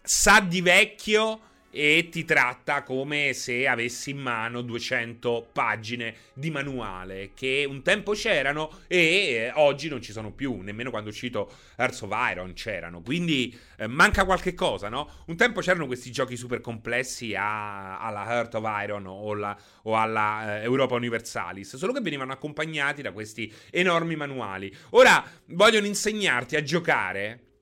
[0.00, 1.40] sa di vecchio
[1.74, 8.12] e ti tratta come se avessi in mano 200 pagine di manuale che un tempo
[8.12, 12.52] c'erano e eh, oggi non ci sono più, nemmeno quando è uscito Hearts of Iron
[12.52, 15.10] c'erano, quindi eh, manca qualche cosa, no?
[15.26, 19.96] Un tempo c'erano questi giochi super complessi a, alla Heart of Iron o, la, o
[19.96, 24.72] alla eh, Europa Universalis, solo che venivano accompagnati da questi enormi manuali.
[24.90, 27.53] Ora vogliono insegnarti a giocare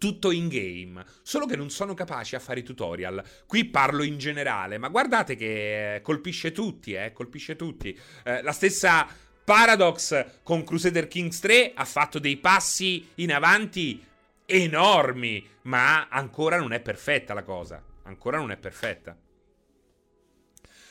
[0.00, 3.22] tutto in game, solo che non sono capaci a fare i tutorial.
[3.46, 7.94] Qui parlo in generale, ma guardate che colpisce tutti, eh, colpisce tutti.
[8.24, 9.06] Eh, la stessa
[9.44, 14.02] Paradox con Crusader Kings 3 ha fatto dei passi in avanti
[14.46, 17.84] enormi, ma ancora non è perfetta la cosa.
[18.04, 19.14] Ancora non è perfetta.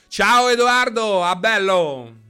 [0.08, 2.29] Ciao Edoardo, a bello!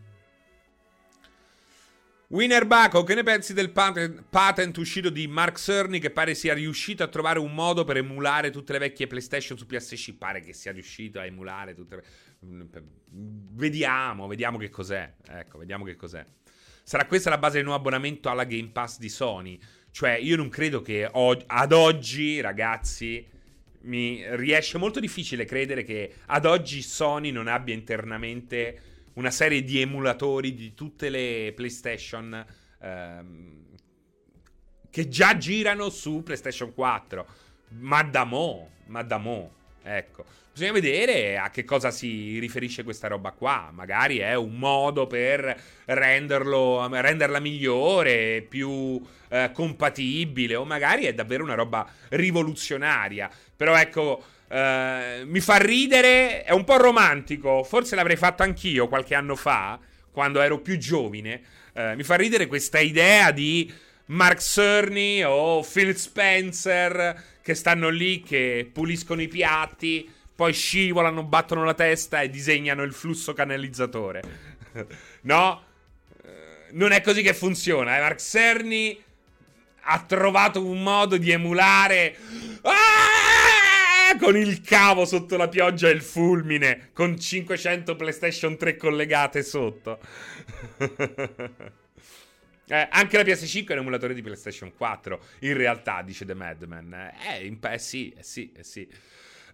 [2.32, 6.54] Winner Baco, che ne pensi del patent, patent, uscito di Mark Cerny che pare sia
[6.54, 10.16] riuscito a trovare un modo per emulare tutte le vecchie PlayStation su PS5?
[10.16, 12.04] Pare che sia riuscito a emulare tutte le...
[13.10, 15.12] Vediamo, vediamo che cos'è.
[15.28, 16.24] Ecco, vediamo che cos'è.
[16.84, 19.60] Sarà questa la base del nuovo abbonamento alla Game Pass di Sony?
[19.90, 23.26] Cioè, io non credo che o- ad oggi, ragazzi,
[23.82, 28.89] mi riesce molto difficile credere che ad oggi Sony non abbia internamente
[29.20, 32.46] una serie di emulatori di tutte le PlayStation
[32.82, 33.66] ehm,
[34.90, 37.28] che già girano su PlayStation 4.
[37.80, 39.52] Ma da mo, ma da mo,
[39.84, 40.26] ecco.
[40.52, 43.70] Bisogna vedere a che cosa si riferisce questa roba qua.
[43.74, 51.44] Magari è un modo per renderlo, renderla migliore, più eh, compatibile, o magari è davvero
[51.44, 53.30] una roba rivoluzionaria.
[53.56, 57.64] Però ecco, eh, mi fa ridere, è un po' romantico.
[57.64, 59.80] Forse l'avrei fatto anch'io qualche anno fa,
[60.12, 61.42] quando ero più giovane.
[61.74, 63.72] Eh, mi fa ridere questa idea di
[64.08, 71.66] Mark Cerny o Phil Spencer che stanno lì, che puliscono i piatti poi scivolano, battono
[71.66, 74.22] la testa e disegnano il flusso canalizzatore.
[75.24, 75.64] no?
[76.24, 77.98] Eh, non è così che funziona.
[77.98, 78.00] Eh?
[78.00, 79.04] Mark Cerny
[79.82, 82.16] ha trovato un modo di emulare.
[82.62, 83.09] Ah!
[84.18, 90.00] Con il cavo sotto la pioggia e il fulmine, con 500 PlayStation 3 collegate sotto.
[92.68, 95.20] eh, anche la PS5 è un emulatore di PlayStation 4.
[95.40, 97.12] In realtà, dice The Madman.
[97.28, 98.88] Eh, in, eh sì, eh sì, eh sì.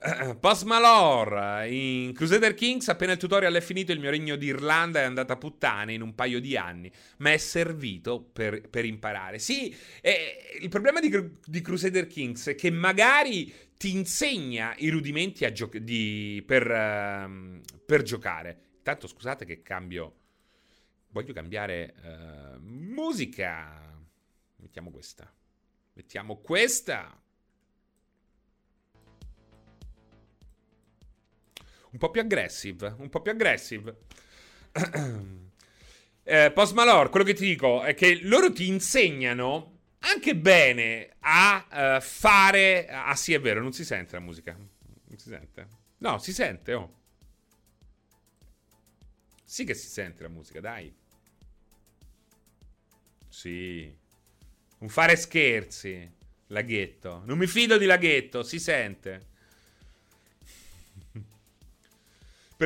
[0.39, 5.03] Post Malor in Crusader Kings appena il tutorial è finito il mio regno d'Irlanda è
[5.03, 9.39] andato a puttane in un paio di anni ma è servito per, per imparare.
[9.39, 11.11] Sì eh, il problema di,
[11.45, 18.03] di, Crusader Kings è che magari ti insegna i rudimenti gio- di, per, uh, per,
[18.03, 18.59] giocare.
[18.77, 20.15] Intanto scusate che cambio
[21.09, 23.81] voglio cambiare uh, musica.
[24.57, 25.31] Mettiamo questa.
[25.93, 27.19] Mettiamo questa
[31.95, 33.95] Un po' più aggressive, un po' più aggressive.
[36.23, 41.95] eh, Post Malor, quello che ti dico è che loro ti insegnano anche bene a
[41.97, 42.89] uh, fare...
[42.89, 44.57] Ah sì, è vero, non si sente la musica.
[44.57, 45.67] Non si sente.
[45.99, 46.99] No, si sente, oh.
[49.45, 50.93] Sì che si sente la musica, dai.
[53.29, 53.97] Sì.
[54.79, 56.11] Un fare scherzi.
[56.47, 57.23] Laghetto.
[57.25, 59.33] Non mi fido di Laghetto, si sente.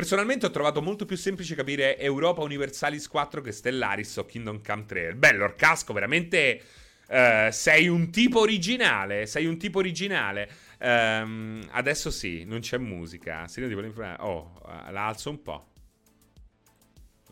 [0.00, 4.86] Personalmente ho trovato molto più semplice capire Europa Universalis 4 che Stellaris o Kingdom Come
[4.86, 5.14] 3.
[5.14, 6.62] Bello, il casco, veramente
[7.06, 9.26] uh, sei un tipo originale.
[9.26, 10.50] Sei un tipo originale.
[10.78, 13.46] Um, adesso sì, non c'è musica.
[13.46, 14.22] Se ti informare.
[14.22, 15.66] Oh, uh, la alzo un po'.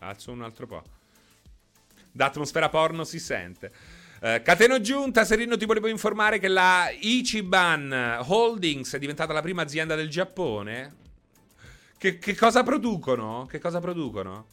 [0.01, 0.83] Alzo un altro po'.
[2.11, 3.71] D'atmosfera porno si sente.
[4.21, 9.63] Uh, Cateno Giunta, Serino ti volevo informare che la Ichiban Holdings è diventata la prima
[9.63, 11.07] azienda del Giappone.
[11.99, 13.45] Che, che, cosa producono?
[13.45, 14.51] Che cosa producono?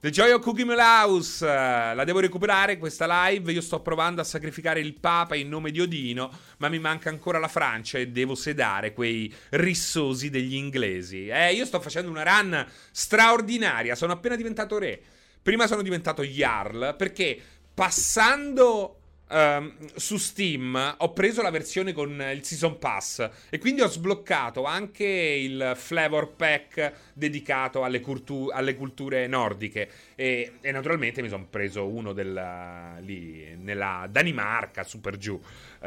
[0.00, 3.52] The Joy of Cookie House, la devo recuperare questa live.
[3.52, 7.38] Io sto provando a sacrificare il Papa in nome di Odino, ma mi manca ancora
[7.38, 11.28] la Francia e devo sedare quei rissosi degli inglesi.
[11.28, 13.94] Eh, io sto facendo una run straordinaria.
[13.94, 15.00] Sono appena diventato re.
[15.40, 17.40] Prima sono diventato Jarl perché
[17.72, 18.99] passando
[19.32, 24.64] Um, su Steam ho preso la versione con il Season Pass e quindi ho sbloccato
[24.64, 29.88] anche il Flavor Pack dedicato alle, cultu- alle culture nordiche.
[30.16, 35.34] E, e naturalmente mi sono preso uno della, lì nella Danimarca, super giù.
[35.34, 35.86] Uh,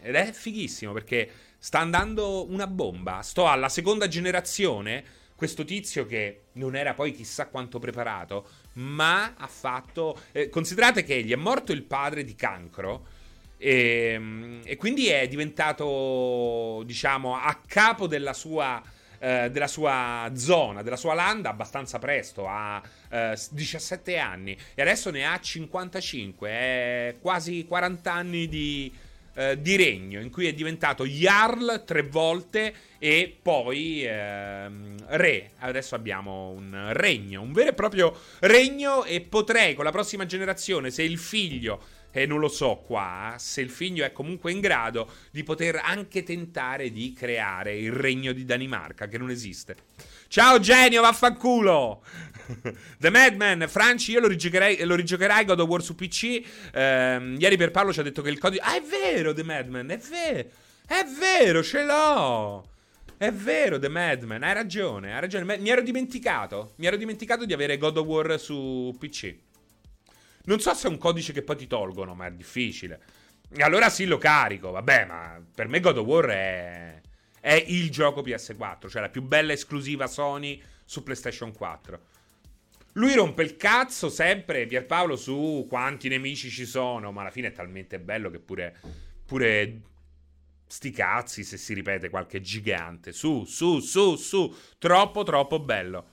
[0.00, 3.22] ed è fighissimo perché sta andando una bomba.
[3.22, 5.04] Sto alla seconda generazione.
[5.34, 10.18] Questo tizio che non era poi chissà quanto preparato, ma ha fatto...
[10.32, 13.06] Eh, considerate che gli è morto il padre di cancro
[13.58, 18.82] e, ehm, e quindi è diventato, diciamo, a capo della sua...
[19.20, 24.56] Eh, della sua zona, della sua landa abbastanza presto, ha eh, 17 anni.
[24.76, 28.94] E adesso ne ha 55, è quasi 40 anni di,
[29.38, 35.52] eh, di regno in cui è diventato Jarl tre volte e poi ehm, re.
[35.58, 40.90] Adesso abbiamo un regno, un vero e proprio regno e potrei con la prossima generazione,
[40.90, 45.08] se il figlio e non lo so qua, se il figlio è comunque in grado
[45.30, 49.76] di poter anche tentare di creare il regno di Danimarca, che non esiste.
[50.30, 52.02] Ciao genio, vaffanculo!
[53.00, 56.44] The Madman, Franci, io lo rigiocherai, lo rigiocherai God of War su PC.
[56.70, 58.60] Eh, ieri per Paolo ci ha detto che il codice...
[58.62, 60.48] Ah, è vero, The Madman, è vero!
[60.86, 62.68] È vero, ce l'ho!
[63.16, 65.56] È vero, The Madman, hai ragione, hai ragione.
[65.56, 66.74] Mi ero dimenticato.
[66.76, 69.34] Mi ero dimenticato di avere God of War su PC.
[70.44, 73.00] Non so se è un codice che poi ti tolgono, ma è difficile.
[73.60, 74.72] Allora sì, lo carico.
[74.72, 77.00] Vabbè, ma per me God of War è,
[77.48, 82.00] è il gioco PS4, cioè la più bella esclusiva Sony su PlayStation 4.
[82.92, 87.52] Lui rompe il cazzo sempre, Pierpaolo, su quanti nemici ci sono, ma alla fine è
[87.52, 88.76] talmente bello che pure,
[89.24, 89.80] pure
[90.66, 93.12] Sti cazzi se si ripete qualche gigante.
[93.12, 94.54] Su, su, su, su.
[94.76, 96.08] Troppo, troppo bello.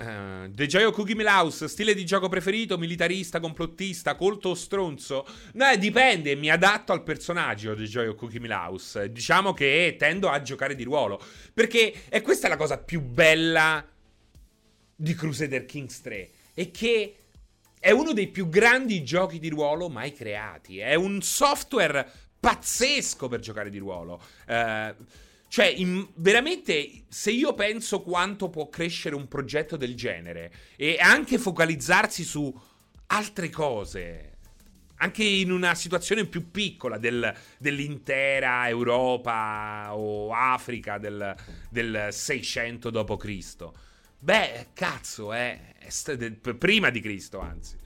[0.00, 5.26] Uh, The Joy of Cookie Milhouse, stile di gioco preferito, militarista, complottista, colto o stronzo?
[5.54, 9.10] No, dipende, mi adatto al personaggio The Joy of Cookie Milhouse.
[9.10, 11.20] Diciamo che tendo a giocare di ruolo.
[11.52, 13.84] Perché è questa la cosa più bella
[14.94, 16.30] di Crusader Kings 3.
[16.54, 17.16] È che
[17.80, 20.78] è uno dei più grandi giochi di ruolo mai creati.
[20.78, 24.20] È un software pazzesco per giocare di ruolo.
[24.46, 24.94] Uh,
[25.48, 31.38] cioè, in, veramente, se io penso quanto può crescere un progetto del genere e anche
[31.38, 32.54] focalizzarsi su
[33.06, 34.36] altre cose,
[34.96, 41.34] anche in una situazione più piccola del, dell'intera Europa o Africa del,
[41.70, 43.68] del 600 d.C.,
[44.18, 47.76] beh, cazzo, è, è, prima di Cristo, anzi.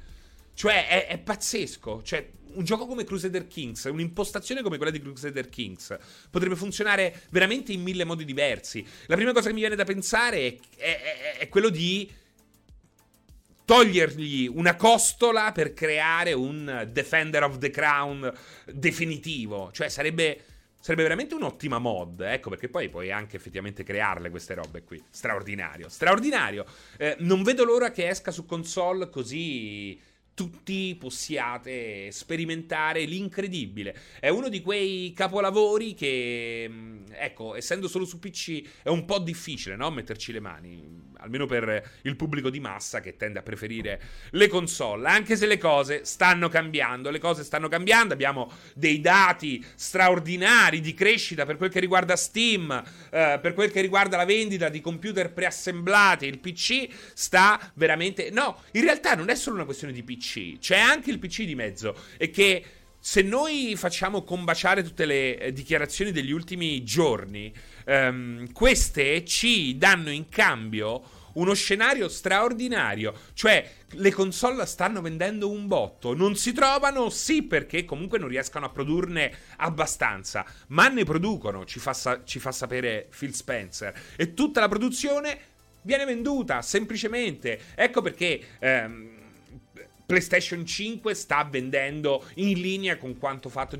[0.55, 2.03] Cioè, è, è pazzesco.
[2.03, 5.97] Cioè, un gioco come Crusader Kings, un'impostazione come quella di Crusader Kings,
[6.31, 8.87] potrebbe funzionare veramente in mille modi diversi.
[9.07, 12.21] La prima cosa che mi viene da pensare è, è, è quello di
[13.65, 18.31] togliergli una costola per creare un Defender of the Crown
[18.67, 19.71] definitivo.
[19.73, 20.45] Cioè, sarebbe.
[20.83, 25.01] Sarebbe veramente un'ottima mod, ecco perché poi puoi anche effettivamente crearle queste robe qui.
[25.09, 26.67] Straordinario, straordinario.
[26.97, 29.97] Eh, non vedo l'ora che esca su console così
[30.35, 33.97] tutti possiate sperimentare l'incredibile.
[34.19, 39.19] È uno di quei capolavori che, mm, ecco, essendo solo su PC è un po'
[39.19, 39.91] difficile, no?
[39.91, 44.01] Metterci le mani, almeno per il pubblico di massa che tende a preferire
[44.31, 49.65] le console, anche se le cose stanno cambiando, le cose stanno cambiando, abbiamo dei dati
[49.75, 52.71] straordinari di crescita per quel che riguarda Steam,
[53.11, 58.31] eh, per quel che riguarda la vendita di computer preassemblati, il PC sta veramente...
[58.31, 61.55] No, in realtà non è solo una questione di PC, c'è anche il PC di
[61.55, 62.65] mezzo e che
[63.05, 67.53] se noi facciamo combaciare tutte le eh, dichiarazioni degli ultimi giorni,
[67.85, 73.15] ehm, queste ci danno in cambio uno scenario straordinario.
[73.35, 76.15] Cioè, le console stanno vendendo un botto.
[76.15, 80.45] Non si trovano, sì, perché comunque non riescono a produrne abbastanza.
[80.69, 83.99] Ma ne producono, ci fa, sa- ci fa sapere Phil Spencer.
[84.17, 85.39] E tutta la produzione
[85.83, 87.59] viene venduta, semplicemente.
[87.75, 88.41] Ecco perché.
[88.59, 89.12] Ehm,
[90.05, 93.77] PlayStation 5 sta vendendo in linea con quanto fatto,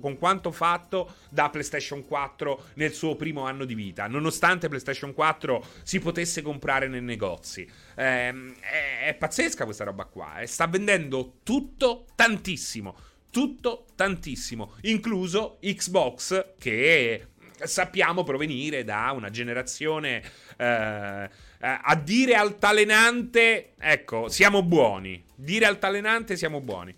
[0.00, 5.64] con quanto fatto da PlayStation 4 nel suo primo anno di vita, nonostante PlayStation 4
[5.82, 7.62] si potesse comprare nei negozi.
[7.94, 10.46] Eh, è, è, pazzesca questa roba qua, eh.
[10.46, 12.96] sta vendendo tutto tantissimo,
[13.30, 17.26] tutto tantissimo, incluso Xbox che
[17.62, 20.22] sappiamo provenire da una generazione...
[20.56, 25.22] Eh, eh, a dire altalenante, ecco, siamo buoni.
[25.42, 26.94] Dire altalenante, siamo buoni.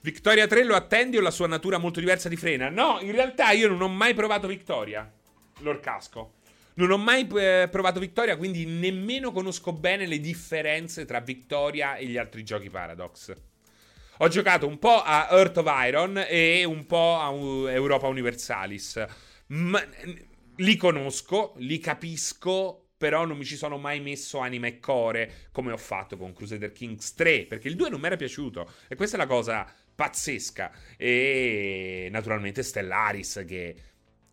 [0.00, 2.70] Victoria 3 lo attendi o la sua natura molto diversa di frena?
[2.70, 5.12] No, in realtà io non ho mai provato Victoria.
[5.58, 6.36] L'orcasco.
[6.74, 12.06] Non ho mai eh, provato Victoria, quindi nemmeno conosco bene le differenze tra Victoria e
[12.06, 13.34] gli altri giochi Paradox.
[14.16, 17.28] Ho giocato un po' a Earth of Iron e un po' a
[17.70, 19.04] Europa Universalis.
[19.48, 19.86] Ma
[20.56, 25.72] li conosco, li capisco, però non mi ci sono mai messo anima e core come
[25.72, 29.16] ho fatto con Crusader Kings 3, perché il 2 non mi era piaciuto e questa
[29.16, 30.70] è la cosa pazzesca.
[30.98, 33.74] E naturalmente Stellaris che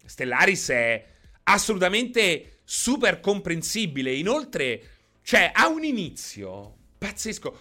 [0.04, 1.06] Stellaris è
[1.44, 4.82] assolutamente super comprensibile, inoltre
[5.22, 7.58] cioè ha un inizio pazzesco.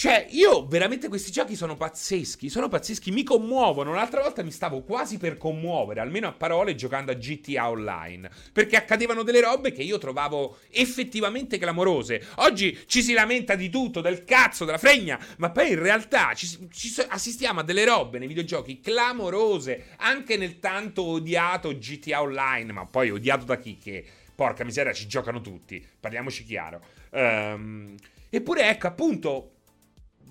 [0.00, 3.92] Cioè, io veramente questi giochi sono pazzeschi, sono pazzeschi, mi commuovono.
[3.92, 8.30] L'altra volta mi stavo quasi per commuovere, almeno a parole, giocando a GTA Online.
[8.50, 12.26] Perché accadevano delle robe che io trovavo effettivamente clamorose.
[12.36, 16.46] Oggi ci si lamenta di tutto, del cazzo, della fregna, ma poi in realtà ci,
[16.72, 22.86] ci assistiamo a delle robe nei videogiochi clamorose, anche nel tanto odiato GTA Online, ma
[22.86, 24.02] poi odiato da chi che,
[24.34, 26.82] porca miseria, ci giocano tutti, parliamoci chiaro.
[27.10, 27.94] Um,
[28.30, 29.50] eppure, ecco, appunto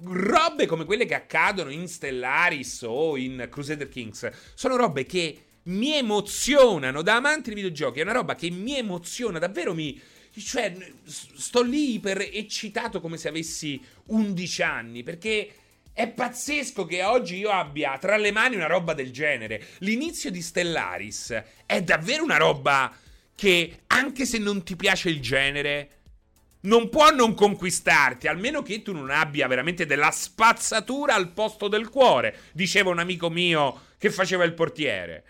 [0.03, 5.93] robe come quelle che accadono in Stellaris o in Crusader Kings sono robe che mi
[5.93, 7.99] emozionano da amante di videogiochi.
[7.99, 9.99] È una roba che mi emoziona, davvero mi.
[10.31, 15.53] Cioè, sto lì iper eccitato come se avessi 11 anni perché.
[15.91, 19.61] È pazzesco che oggi io abbia tra le mani una roba del genere.
[19.79, 22.95] L'inizio di Stellaris è davvero una roba
[23.35, 25.98] che, anche se non ti piace il genere,
[26.61, 31.89] non può non conquistarti, almeno che tu non abbia veramente della spazzatura al posto del
[31.89, 35.23] cuore, diceva un amico mio che faceva il portiere.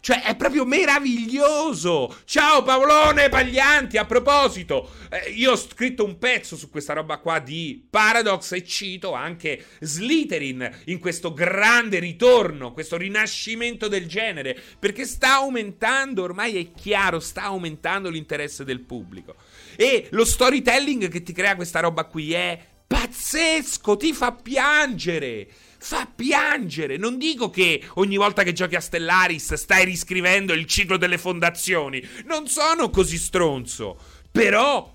[0.00, 2.20] Cioè, è proprio meraviglioso!
[2.24, 7.40] Ciao Paolone Paglianti, a proposito, eh, io ho scritto un pezzo su questa roba qua
[7.40, 15.04] di Paradox e cito anche Slytherin in questo grande ritorno, questo rinascimento del genere, perché
[15.04, 19.34] sta aumentando, ormai è chiaro, sta aumentando l'interesse del pubblico.
[19.80, 25.48] E lo storytelling che ti crea questa roba qui è pazzesco, ti fa piangere
[25.78, 26.96] fa piangere.
[26.96, 32.06] Non dico che ogni volta che giochi a Stellaris stai riscrivendo il ciclo delle fondazioni.
[32.24, 33.96] Non sono così stronzo.
[34.30, 34.94] Però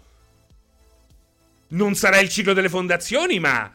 [1.70, 3.72] non sarà il ciclo delle fondazioni, ma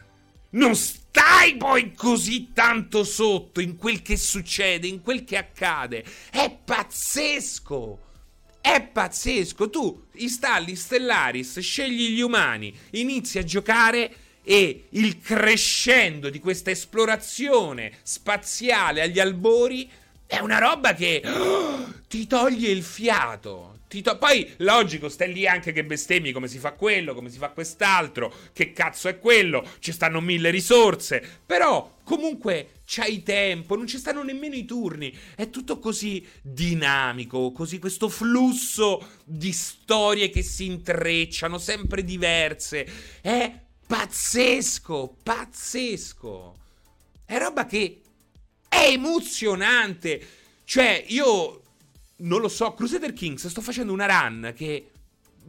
[0.50, 6.04] non stai poi così tanto sotto in quel che succede, in quel che accade.
[6.30, 8.06] È pazzesco.
[8.70, 9.70] È pazzesco.
[9.70, 17.92] Tu installi Stellaris, scegli gli umani, inizi a giocare e il crescendo di questa esplorazione
[18.02, 19.90] spaziale agli albori
[20.26, 23.77] è una roba che oh, ti toglie il fiato.
[23.88, 27.48] To- Poi, logico, stai lì anche che bestemmi come si fa quello, come si fa
[27.48, 33.98] quest'altro, che cazzo è quello, ci stanno mille risorse, però comunque c'hai tempo, non ci
[33.98, 40.66] stanno nemmeno i turni, è tutto così dinamico, così questo flusso di storie che si
[40.66, 42.86] intrecciano, sempre diverse,
[43.22, 43.52] è
[43.86, 46.56] pazzesco, pazzesco.
[47.24, 48.00] È roba che
[48.68, 50.26] è emozionante.
[50.64, 51.62] Cioè, io
[52.18, 54.90] non lo so, Crusader Kings sto facendo una run che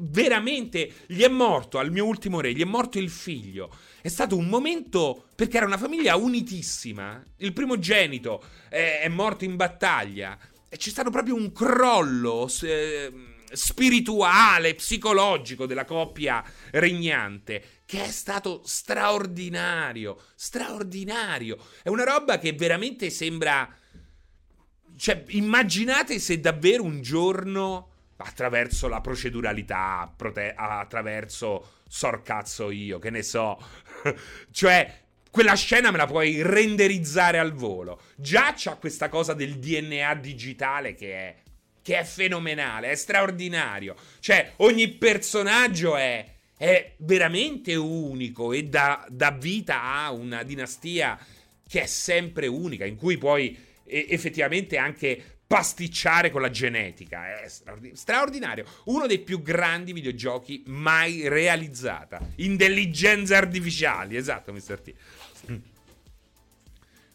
[0.01, 3.75] veramente gli è morto al mio ultimo re, gli è morto il figlio.
[4.01, 7.23] È stato un momento perché era una famiglia unitissima.
[7.37, 10.37] Il primogenito è, è morto in battaglia
[10.69, 13.11] e c'è stato proprio un crollo eh,
[13.51, 21.57] spirituale, psicologico della coppia regnante che è stato straordinario, straordinario.
[21.81, 23.73] È una roba che veramente sembra...
[24.99, 27.87] Cioè, immaginate se davvero un giorno,
[28.17, 33.57] attraverso la proceduralità, prote- attraverso sorcazzo io, che ne so,
[34.51, 38.01] cioè quella scena me la puoi renderizzare al volo.
[38.17, 41.35] Già c'ha questa cosa del DNA digitale che è,
[41.81, 43.95] che è fenomenale, è straordinario.
[44.19, 46.25] Cioè, ogni personaggio è
[46.57, 51.17] è veramente unico e dà, dà vita a una dinastia
[51.65, 57.41] che è sempre unica, in cui puoi e, effettivamente anche pasticciare con la genetica.
[57.41, 57.47] È
[57.93, 58.65] straordinario.
[58.85, 62.19] Uno dei più grandi videogiochi mai realizzata.
[62.35, 64.79] Intelligenze artificiali, esatto, Mr.
[64.79, 64.93] T.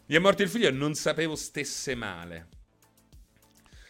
[0.07, 2.47] Mi è morto il figlio, non sapevo stesse male.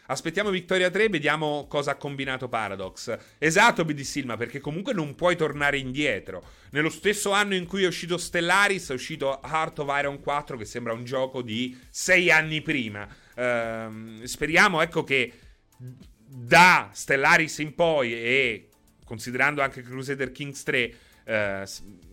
[0.07, 3.17] Aspettiamo Victoria 3 vediamo cosa ha combinato Paradox.
[3.39, 6.43] Esatto, BD Silma, perché comunque non puoi tornare indietro.
[6.71, 10.65] Nello stesso anno in cui è uscito Stellaris, è uscito Heart of Iron 4, che
[10.65, 13.07] sembra un gioco di sei anni prima.
[13.35, 15.33] Ehm, speriamo, ecco, che
[15.77, 18.69] da Stellaris in poi e
[19.03, 21.67] considerando anche Crusader Kings 3, eh,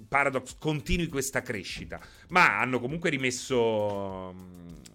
[0.09, 2.01] Paradox continui questa crescita.
[2.29, 4.35] Ma hanno comunque rimesso,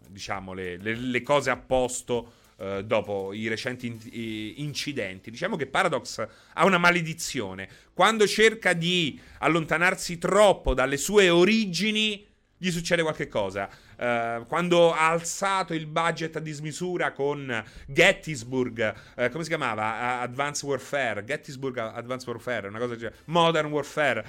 [0.10, 5.30] diciamo, le, le, le cose a posto eh, dopo i recenti in- incidenti.
[5.30, 7.70] Diciamo che Paradox ha una maledizione.
[7.94, 12.26] Quando cerca di allontanarsi troppo dalle sue origini,
[12.58, 13.70] gli succede qualche cosa.
[13.98, 19.84] Uh, quando ha alzato il budget a dismisura con Gettysburg, uh, come si chiamava?
[19.84, 24.26] Uh, Advanced Warfare, Gettysburg Advanced Warfare, una cosa del genere, Modern Warfare,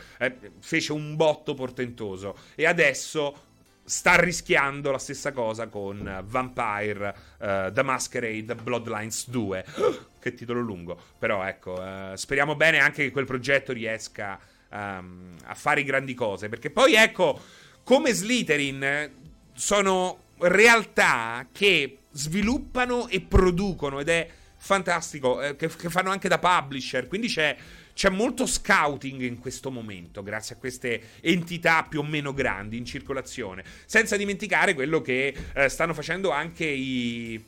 [0.61, 2.37] fece un botto portentoso.
[2.55, 3.47] E adesso
[3.89, 9.64] sta rischiando la stessa cosa con Vampire uh, The Masquerade Bloodlines 2.
[10.20, 11.01] che titolo lungo.
[11.18, 14.39] Però ecco, uh, speriamo bene anche che quel progetto riesca
[14.70, 16.49] um, a fare grandi cose.
[16.49, 17.41] Perché poi ecco,
[17.82, 19.11] come Slytherin
[19.55, 26.39] sono realtà che sviluppano e producono ed è fantastico, eh, che, che fanno anche da
[26.39, 27.07] publisher.
[27.07, 27.57] Quindi c'è
[27.99, 32.84] c'è molto scouting in questo momento, grazie a queste entità più o meno grandi in
[32.84, 33.64] circolazione.
[33.86, 37.44] Senza dimenticare quello che eh, stanno facendo anche i,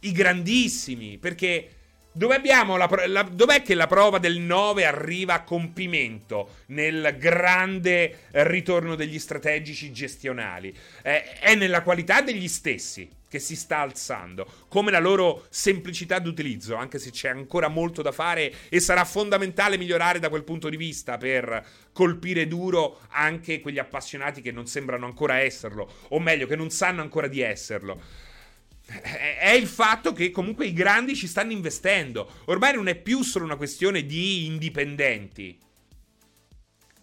[0.00, 1.70] i grandissimi, perché
[2.12, 8.96] dove la, la, dov'è che la prova del 9 arriva a compimento nel grande ritorno
[8.96, 10.76] degli strategici gestionali?
[11.02, 16.76] Eh, è nella qualità degli stessi che si sta alzando, come la loro semplicità d'utilizzo,
[16.76, 20.76] anche se c'è ancora molto da fare e sarà fondamentale migliorare da quel punto di
[20.76, 26.54] vista per colpire duro anche quegli appassionati che non sembrano ancora esserlo, o meglio, che
[26.54, 28.00] non sanno ancora di esserlo
[28.86, 32.30] è il fatto che comunque i grandi ci stanno investendo.
[32.44, 35.58] Ormai non è più solo una questione di indipendenti.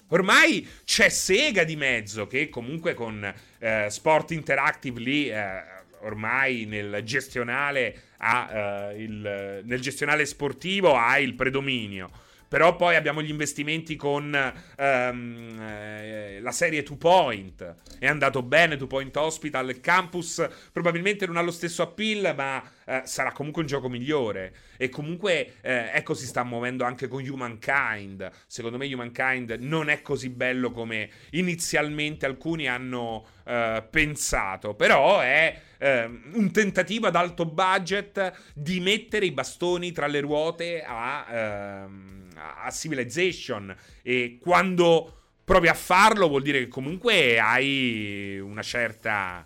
[0.09, 7.01] Ormai c'è Sega di mezzo che comunque con eh, Sport Interactive lì eh, ormai nel
[7.03, 12.09] gestionale, ha, uh, il, nel gestionale sportivo ha il predominio.
[12.51, 17.75] Però poi abbiamo gli investimenti con um, eh, la serie Two Point.
[17.97, 19.69] È andato bene Two Point Hospital.
[19.69, 22.61] Il campus probabilmente non ha lo stesso appeal, ma
[22.91, 24.53] eh, sarà comunque un gioco migliore.
[24.75, 28.29] E comunque, eh, ecco, si sta muovendo anche con Humankind.
[28.47, 34.73] Secondo me, Humankind non è così bello come inizialmente alcuni hanno eh, pensato.
[34.73, 40.83] Però è ehm, un tentativo ad alto budget di mettere i bastoni tra le ruote
[40.85, 42.19] a ehm,
[42.63, 49.45] a Civilization e quando provi a farlo vuol dire che comunque hai una certa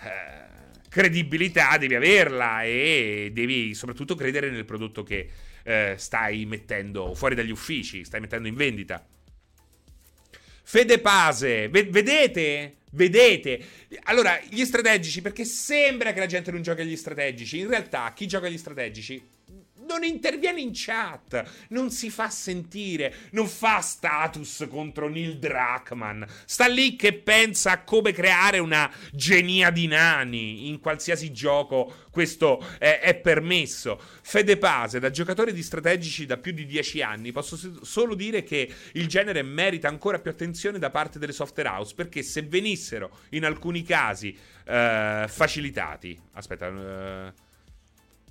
[0.00, 0.49] eh,
[0.90, 5.30] credibilità, devi averla e devi soprattutto credere nel prodotto che
[5.62, 9.06] eh, stai mettendo fuori dagli uffici, stai mettendo in vendita.
[10.62, 12.74] Fede Pase, v- vedete?
[12.92, 13.60] Vedete?
[14.04, 17.58] Allora, gli strategici, perché sembra che la gente non giochi agli strategici.
[17.58, 19.22] In realtà, chi gioca agli strategici
[19.90, 26.22] non interviene in chat, non si fa sentire, non fa status contro Neil Druckmann.
[26.44, 30.68] Sta lì che pensa a come creare una genia di nani.
[30.68, 34.00] In qualsiasi gioco questo è, è permesso.
[34.22, 38.72] Fede Pase, da giocatore di strategici da più di dieci anni, posso solo dire che
[38.92, 43.44] il genere merita ancora più attenzione da parte delle software house, perché se venissero in
[43.44, 44.28] alcuni casi
[44.66, 46.16] uh, facilitati...
[46.34, 46.68] Aspetta...
[46.68, 47.48] Uh,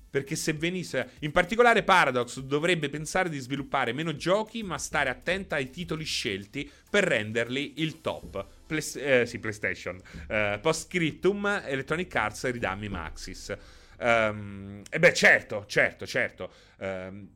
[0.10, 1.12] perché se venisse.
[1.20, 6.70] In particolare, Paradox dovrebbe pensare di sviluppare meno giochi, ma stare attenta ai titoli scelti
[6.89, 8.45] per renderli il top.
[8.66, 10.01] Play, eh, sì, PlayStation.
[10.28, 13.55] Uh, Postscriptum, Electronic Arts, ridammi Maxis.
[13.99, 16.51] Um, e beh, certo, certo, certo.
[16.78, 17.28] Um,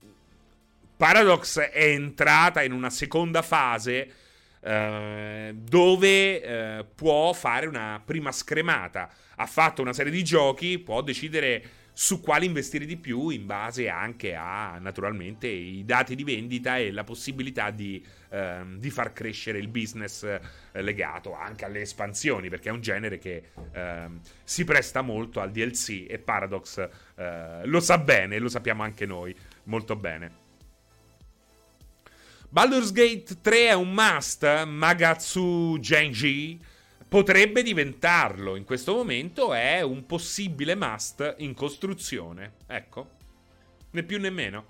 [0.96, 4.14] Paradox è entrata in una seconda fase.
[4.64, 6.38] Uh, dove
[6.80, 9.12] uh, può fare una prima scremata.
[9.36, 11.62] Ha fatto una serie di giochi, può decidere
[11.94, 16.92] su quali investire di più in base anche a naturalmente i dati di vendita e
[16.92, 20.42] la possibilità di, ehm, di far crescere il business eh,
[20.82, 26.08] legato anche alle espansioni perché è un genere che ehm, si presta molto al DLC
[26.10, 29.36] e Paradox eh, lo sa bene, lo sappiamo anche noi
[29.66, 30.42] molto bene.
[32.50, 36.60] Baldur's Gate 3 è un must, Magatsu Genji
[37.14, 38.56] potrebbe diventarlo.
[38.56, 42.54] In questo momento è un possibile must in costruzione.
[42.66, 43.08] Ecco,
[43.92, 44.66] né più né meno.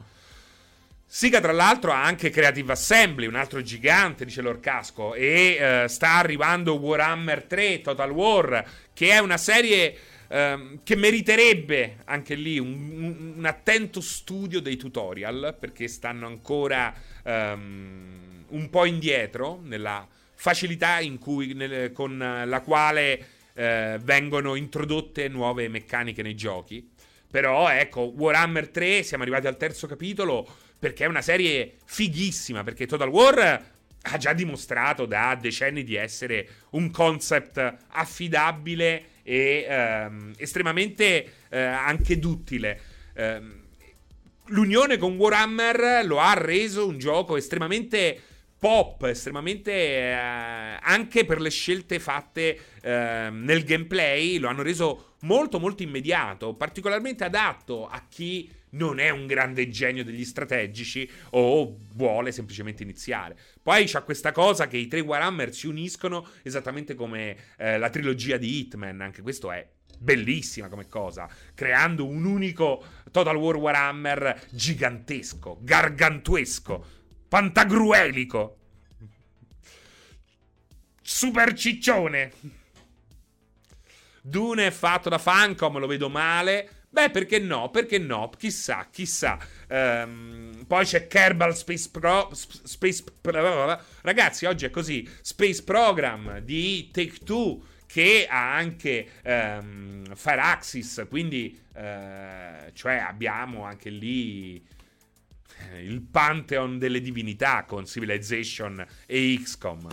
[1.06, 6.16] Siga, tra l'altro, ha anche Creative Assembly, un altro gigante, dice Lorcasco, e uh, sta
[6.16, 9.96] arrivando Warhammer 3, Total War, che è una serie
[10.28, 18.44] uh, che meriterebbe anche lì un, un, attento studio dei tutorial, perché stanno ancora um,
[18.50, 20.06] un po' indietro nella
[20.44, 26.86] facilità cui, nel, con la quale eh, vengono introdotte nuove meccaniche nei giochi.
[27.32, 30.46] Però ecco, Warhammer 3, siamo arrivati al terzo capitolo
[30.78, 33.72] perché è una serie fighissima, perché Total War
[34.02, 42.20] ha già dimostrato da decenni di essere un concept affidabile e ehm, estremamente eh, anche
[42.20, 42.82] duttile.
[43.14, 43.42] Eh,
[44.48, 48.33] l'unione con Warhammer lo ha reso un gioco estremamente
[48.64, 55.60] pop, estremamente eh, anche per le scelte fatte eh, nel gameplay, lo hanno reso molto
[55.60, 62.32] molto immediato, particolarmente adatto a chi non è un grande genio degli strategici o vuole
[62.32, 63.38] semplicemente iniziare.
[63.62, 68.38] Poi c'è questa cosa che i tre Warhammer si uniscono esattamente come eh, la trilogia
[68.38, 69.68] di Hitman, anche questo è
[70.00, 76.93] bellissima come cosa, creando un unico Total War Warhammer gigantesco, gargantuesco
[77.34, 78.58] Pantagruelico.
[81.02, 82.32] Super ciccione.
[84.22, 86.84] Dune è fatto da Fancom, lo vedo male.
[86.90, 87.72] Beh, perché no?
[87.72, 88.30] Perché no?
[88.38, 89.40] Chissà, chissà.
[89.68, 92.30] Um, poi c'è Kerbal Space Pro.
[92.34, 93.82] Space Pro.
[94.02, 95.10] Ragazzi, oggi è così.
[95.22, 101.08] Space Program di Take Two che ha anche um, Firaxis.
[101.10, 104.64] Quindi, uh, cioè, abbiamo anche lì
[105.82, 109.88] il pantheon delle divinità con Civilization e XCOM.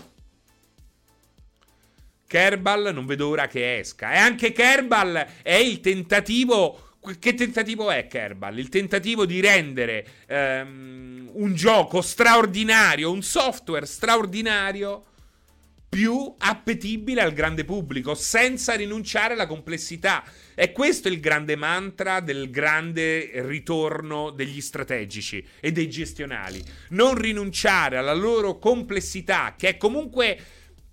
[2.27, 4.13] Kerbal non vedo ora che esca.
[4.13, 6.95] E anche Kerbal è il tentativo.
[7.19, 8.59] Che tentativo è Kerbal?
[8.59, 15.07] Il tentativo di rendere um, un gioco straordinario, un software straordinario
[15.89, 20.23] più appetibile al grande pubblico, senza rinunciare alla complessità.
[20.61, 26.63] E questo è il grande mantra del grande ritorno degli strategici e dei gestionali.
[26.91, 30.39] Non rinunciare alla loro complessità, che è comunque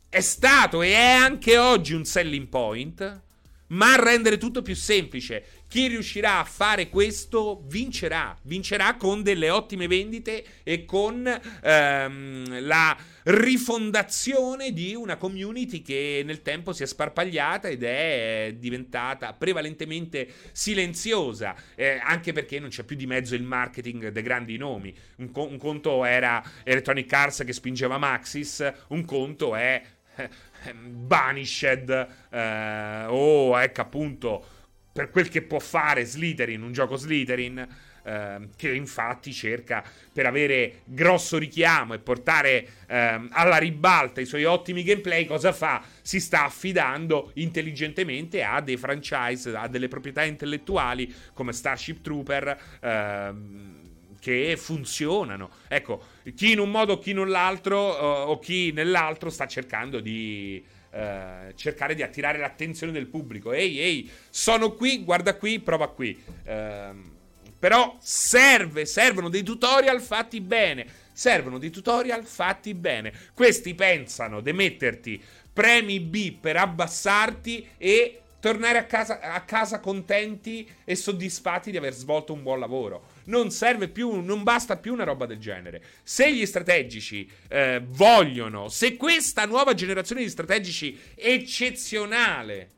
[0.07, 3.23] è stato e è anche oggi un selling point,
[3.67, 5.43] ma a rendere tutto più semplice.
[5.67, 11.27] Chi riuscirà a fare questo vincerà, vincerà con delle ottime vendite e con
[11.61, 19.33] ehm, la rifondazione di una community che nel tempo si è sparpagliata ed è diventata
[19.33, 24.95] prevalentemente silenziosa, eh, anche perché non c'è più di mezzo il marketing dei grandi nomi.
[25.17, 29.81] Un, co- un conto era Electronic Arts che spingeva Maxis, un conto è
[30.15, 30.29] eh,
[30.73, 34.45] Banished eh, o ecco appunto
[34.91, 37.67] per quel che può fare Slytherin, un gioco Slytherin
[38.03, 44.45] eh, che infatti cerca per avere grosso richiamo e portare eh, alla ribalta i suoi
[44.45, 45.83] ottimi gameplay, cosa fa?
[46.01, 52.59] Si sta affidando intelligentemente a dei franchise, a delle proprietà intellettuali come Starship Trooper.
[52.79, 53.85] Eh,
[54.19, 55.49] che funzionano.
[55.67, 56.03] Ecco,
[56.33, 61.95] chi in un modo, chi nell'altro, uh, o chi nell'altro sta cercando di uh, cercare
[61.95, 63.53] di attirare l'attenzione del pubblico.
[63.53, 66.21] Ehi, ehi, sono qui, guarda qui, prova qui.
[66.45, 67.15] Uh,
[67.59, 70.85] però serve, servono dei tutorial fatti bene.
[71.11, 73.11] Servono dei tutorial fatti bene.
[73.33, 75.21] Questi pensano di metterti
[75.51, 81.93] premi B per abbassarti e tornare a casa, a casa contenti e soddisfatti di aver
[81.93, 83.15] svolto un buon lavoro.
[83.27, 85.83] Non serve più, non basta più una roba del genere.
[86.03, 92.71] Se gli strategici eh, vogliono, se questa nuova generazione di strategici eccezionale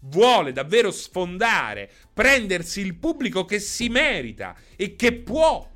[0.00, 5.68] vuole davvero sfondare, prendersi il pubblico che si merita e che può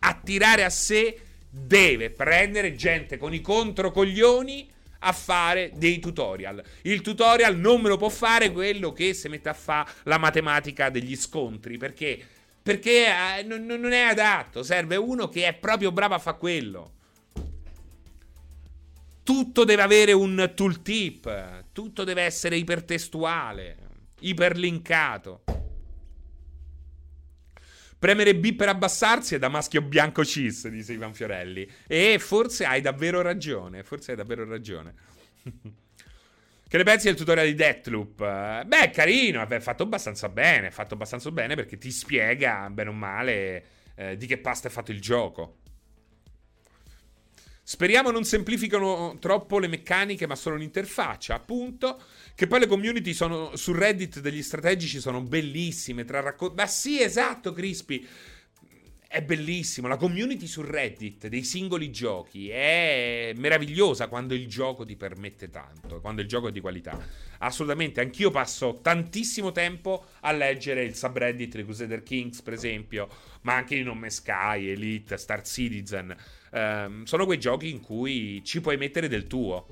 [0.00, 6.62] attirare a sé, deve prendere gente con i controcoglioni a fare dei tutorial.
[6.82, 10.90] Il tutorial non me lo può fare quello che si mette a fare la matematica
[10.90, 12.26] degli scontri, perché,
[12.68, 16.92] perché eh, non, non è adatto, serve uno che è proprio bravo a fare quello.
[19.22, 23.78] Tutto deve avere un tooltip, tutto deve essere ipertestuale,
[24.20, 25.44] iperlinkato.
[27.98, 31.66] Premere B per abbassarsi è da maschio bianco cis, dice Ivan Fiorelli.
[31.86, 34.94] E forse hai davvero ragione, forse hai davvero ragione.
[36.68, 38.64] che ne pensi del tutorial di Deathloop?
[38.64, 43.64] Beh, carino, è fatto abbastanza bene, fatto abbastanza bene perché ti spiega, bene o male,
[43.94, 45.56] eh, di che pasta è fatto il gioco.
[47.68, 52.02] Speriamo non semplificano troppo le meccaniche, ma solo l'interfaccia, appunto.
[52.34, 56.06] Che poi le community sono, su Reddit degli strategici sono bellissime.
[56.06, 56.54] Tra racconti.
[56.54, 58.06] Ma sì, esatto, Crispy.
[59.10, 59.88] È bellissimo.
[59.88, 66.02] La community su Reddit dei singoli giochi è meravigliosa quando il gioco ti permette tanto,
[66.02, 66.98] quando il gioco è di qualità.
[67.38, 73.08] Assolutamente, anch'io passo tantissimo tempo a leggere il subreddit di Crusader Kings, per esempio,
[73.42, 76.14] ma anche di Nome Sky, Elite, Star Citizen
[76.50, 79.66] Um, sono quei giochi in cui ci puoi mettere del tuo.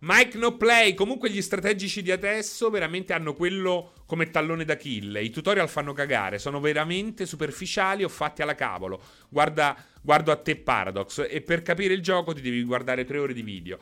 [0.00, 5.20] Mike No Play, comunque gli strategici di adesso veramente hanno quello come tallone d'Achille.
[5.20, 9.02] I tutorial fanno cagare, sono veramente superficiali o fatti alla cavolo.
[9.28, 13.32] Guarda, guardo a te Paradox e per capire il gioco ti devi guardare tre ore
[13.32, 13.78] di video.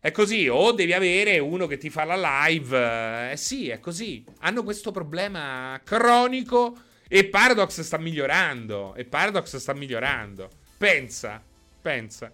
[0.00, 3.32] È così, o devi avere uno che ti fa la live.
[3.32, 4.24] Eh sì, è così.
[4.38, 8.94] Hanno questo problema cronico e Paradox sta migliorando.
[8.94, 10.48] E Paradox sta migliorando.
[10.78, 11.42] Pensa,
[11.82, 12.32] pensa.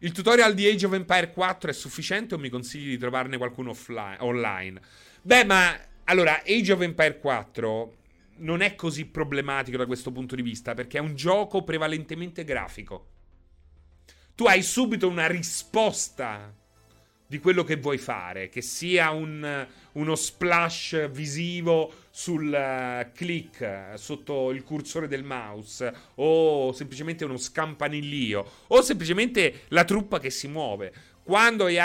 [0.00, 3.70] Il tutorial di Age of Empire 4 è sufficiente o mi consigli di trovarne qualcuno
[3.70, 4.80] offline, online?
[5.22, 7.96] Beh, ma allora, Age of Empire 4
[8.36, 13.08] non è così problematico da questo punto di vista perché è un gioco prevalentemente grafico.
[14.36, 16.54] Tu hai subito una risposta
[17.26, 19.66] di quello che vuoi fare, che sia un,
[19.98, 28.50] uno splash visivo sul uh, click sotto il cursore del mouse o semplicemente uno scampanillio
[28.68, 30.92] o semplicemente la truppa che si muove.
[31.22, 31.78] Quando hai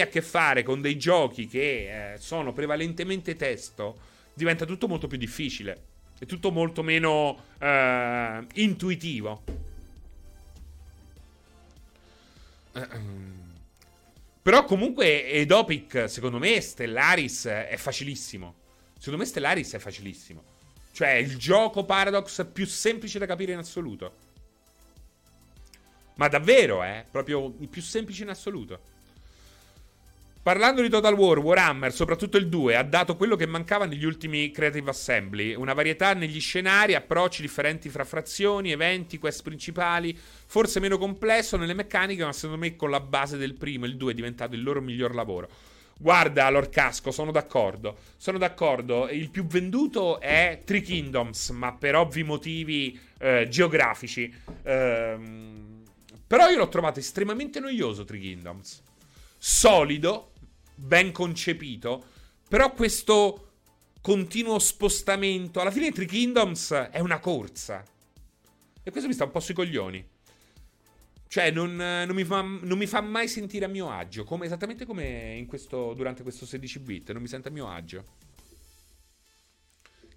[0.00, 3.96] a, che fare con dei giochi che eh, sono prevalentemente testo,
[4.34, 5.84] diventa tutto molto più difficile.
[6.18, 9.44] È tutto molto meno uh, intuitivo.
[14.40, 18.54] Però comunque Edopic, secondo me, Stellaris è facilissimo.
[18.96, 20.42] Secondo me Stellaris è facilissimo.
[20.92, 24.26] Cioè, il gioco Paradox più semplice da capire in assoluto.
[26.14, 27.04] Ma davvero, eh?
[27.10, 28.80] Proprio il più semplice in assoluto.
[30.42, 34.50] Parlando di Total War, Warhammer, soprattutto il 2, ha dato quello che mancava negli ultimi
[34.50, 40.96] Creative Assembly, una varietà negli scenari, approcci differenti fra frazioni, eventi, quest principali, forse meno
[40.96, 44.54] complesso nelle meccaniche, ma secondo me con la base del primo, il 2 è diventato
[44.54, 45.50] il loro miglior lavoro.
[45.98, 47.98] Guarda, Lord Casco, sono d'accordo.
[48.16, 49.08] Sono d'accordo.
[49.08, 54.32] Il più venduto è Three Kingdoms, ma per ovvi motivi eh, geografici.
[54.62, 55.84] Ehm
[56.28, 58.82] Però io l'ho trovato estremamente noioso Three Kingdoms.
[59.38, 60.32] Solido,
[60.74, 62.04] ben concepito,
[62.48, 63.52] però questo
[64.00, 65.60] continuo spostamento.
[65.60, 67.84] Alla fine Three Kingdoms è una corsa.
[68.82, 70.06] E questo mi sta un po' sui coglioni.
[71.28, 74.24] Cioè, non, non, mi fa, non, mi fa, mai sentire a mio agio.
[74.24, 77.12] Come, esattamente come questo, durante questo 16 bit.
[77.12, 78.04] Non mi sento a mio agio.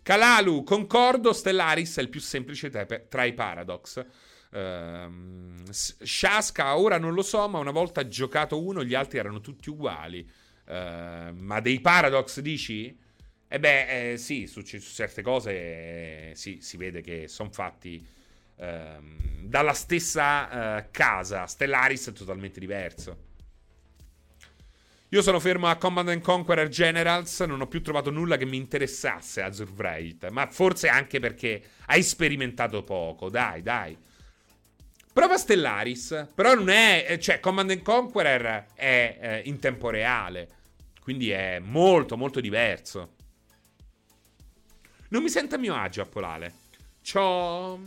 [0.02, 1.34] Kalalu, concordo.
[1.34, 4.06] Stellaris è il più semplice tra i Paradox.
[4.52, 9.70] Uh, Shaska, ora non lo so, ma una volta giocato uno, gli altri erano tutti
[9.70, 10.30] uguali.
[10.66, 12.88] Uh, ma dei Paradox dici?
[12.88, 17.50] E eh beh, eh, sì, su, su, certe cose eh, sì, si vede che sono
[17.52, 18.02] fatti
[18.56, 21.46] ehm, dalla stessa eh, casa.
[21.48, 23.30] Stellaris è totalmente diverso.
[25.10, 29.42] Io sono fermo a Command Conqueror Generals, non ho più trovato nulla che mi interessasse
[29.42, 33.98] a Zurvreit, ma forse anche perché hai sperimentato poco, dai, dai.
[35.14, 40.48] Prova Stellaris, però non è, eh, cioè Command Conqueror è eh, in tempo reale,
[41.02, 43.16] quindi è molto molto diverso.
[45.10, 46.54] Non mi sento a mio agio a Polale.
[47.04, 47.80] C'ho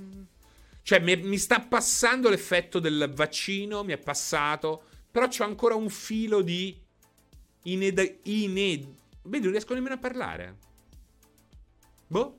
[0.85, 5.89] cioè, mi, mi, sta passando l'effetto del vaccino, mi è passato, però c'ho ancora un
[5.89, 6.79] filo di
[7.63, 8.19] ined...
[8.25, 8.95] ined...
[9.23, 10.57] Vedi, non riesco nemmeno a parlare.
[12.07, 12.39] Boh.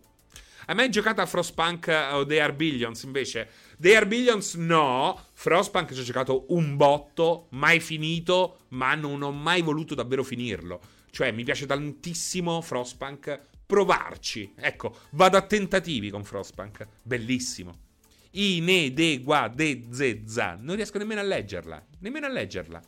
[0.68, 3.50] Hai mai giocato a Frostpunk o The Are Billions invece?
[3.78, 9.32] The Are Billions no, Frostpunk ci ho giocato un botto, mai finito, ma non ho
[9.32, 10.82] mai voluto davvero finirlo.
[11.12, 14.56] Cioè, mi piace tantissimo Frostpunk, provarci.
[14.56, 16.88] Ecco, vado a tentativi con Frostpunk.
[17.04, 17.84] Bellissimo.
[18.32, 20.58] I, ne, de, gua, de, ze, za.
[20.60, 21.86] Non riesco nemmeno a leggerla.
[22.00, 22.82] Nemmeno a leggerla.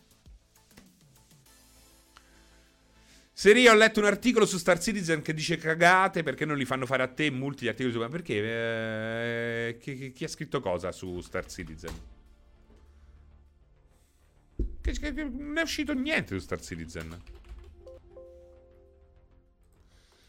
[3.40, 6.88] Seria, ho letto un articolo su Star Citizen che dice cagate perché non li fanno
[6.88, 8.00] fare a te multi di articoli su...
[8.00, 8.34] Ma perché?
[9.70, 11.94] Eh, chi, chi, ha scritto cosa su Star Citizen?
[14.82, 17.22] Che, che, non è uscito niente su Star Citizen.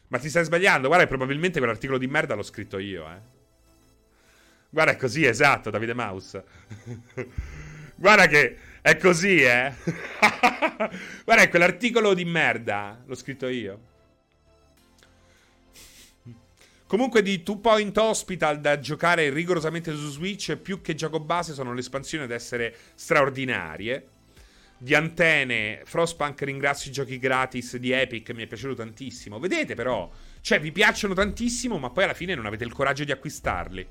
[0.08, 0.88] Ma ti stai sbagliando?
[0.88, 3.20] Guarda, probabilmente quell'articolo di merda l'ho scritto io, eh.
[4.68, 6.38] Guarda, è così, esatto, Davide Maus.
[7.96, 8.58] Guarda che
[8.88, 9.72] è così, eh.
[11.24, 13.02] Guarda, quell'articolo di merda.
[13.04, 13.80] L'ho scritto io.
[16.86, 21.74] Comunque di Two Point Hospital da giocare rigorosamente su Switch, più che gioco base, sono
[21.74, 24.08] le espansioni ad essere straordinarie.
[24.78, 29.38] Di Antene, Frostpunk ringrazio i giochi gratis di Epic, mi è piaciuto tantissimo.
[29.38, 30.10] Vedete però,
[30.40, 33.86] cioè vi piacciono tantissimo, ma poi alla fine non avete il coraggio di acquistarli.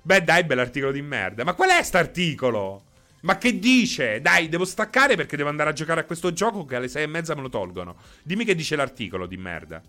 [0.00, 1.44] Beh, dai, bell'articolo di merda.
[1.44, 2.84] Ma qual è st'articolo?
[3.26, 4.20] Ma che dice?
[4.20, 7.06] Dai, devo staccare perché devo andare a giocare a questo gioco che alle sei e
[7.08, 7.96] mezza me lo tolgono.
[8.22, 9.82] Dimmi che dice l'articolo di merda.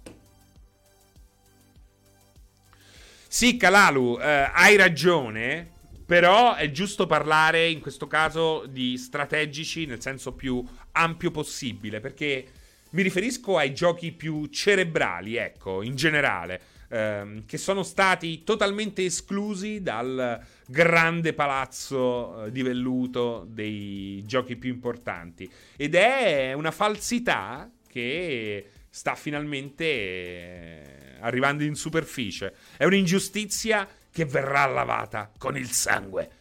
[3.28, 5.76] Sì, Kalalu, eh, hai ragione.
[6.08, 12.00] Però è giusto parlare in questo caso di strategici nel senso più ampio possibile.
[12.00, 12.48] Perché
[12.92, 19.82] mi riferisco ai giochi più cerebrali, ecco, in generale ehm, che sono stati totalmente esclusi
[19.82, 25.50] dal grande palazzo eh, di velluto dei giochi più importanti.
[25.76, 32.54] Ed è una falsità che sta finalmente eh, arrivando in superficie.
[32.78, 36.32] È un'ingiustizia che verrà lavata con il sangue.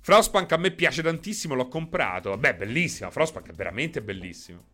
[0.00, 2.30] Frostpunk a me piace tantissimo, l'ho comprato.
[2.30, 3.10] Vabbè, bellissimo.
[3.10, 4.64] Frostpunk è veramente bellissimo.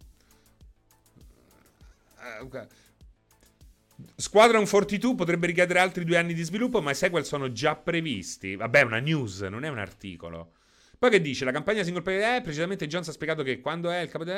[4.05, 7.77] Uh, Squadron 42 potrebbe richiedere altri due anni di sviluppo, ma i sequel sono già
[7.77, 8.57] previsti.
[8.57, 10.53] Vabbè, è una news, non è un articolo.
[10.99, 11.45] Poi che dice?
[11.45, 14.31] La campagna single player è precisamente Jones ha spiegato che quando è il capo di...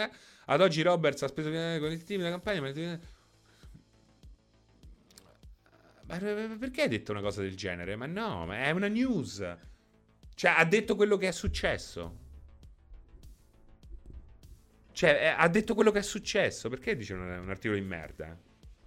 [0.47, 2.99] Ad oggi Roberts ha speso con il team la campagna...
[6.07, 6.19] Ma
[6.59, 7.97] perché hai detto una cosa del genere?
[7.97, 9.45] Ma no, ma è una news.
[10.35, 12.19] Cioè, ha detto quello che è successo.
[14.93, 16.69] Cioè, eh, ha detto quello che è successo.
[16.69, 18.39] Perché dice un, un articolo di merda?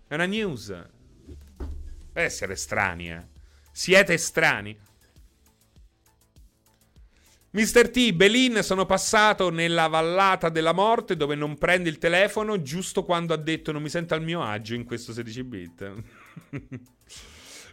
[0.08, 0.68] È una news.
[0.68, 3.26] Per essere strani, eh.
[3.72, 4.78] Siete strani.
[7.50, 7.90] Mr.
[7.90, 13.34] T, Belin sono passato nella vallata della morte dove non prende il telefono giusto quando
[13.34, 15.94] ha detto non mi sento al mio agio in questo 16 bit.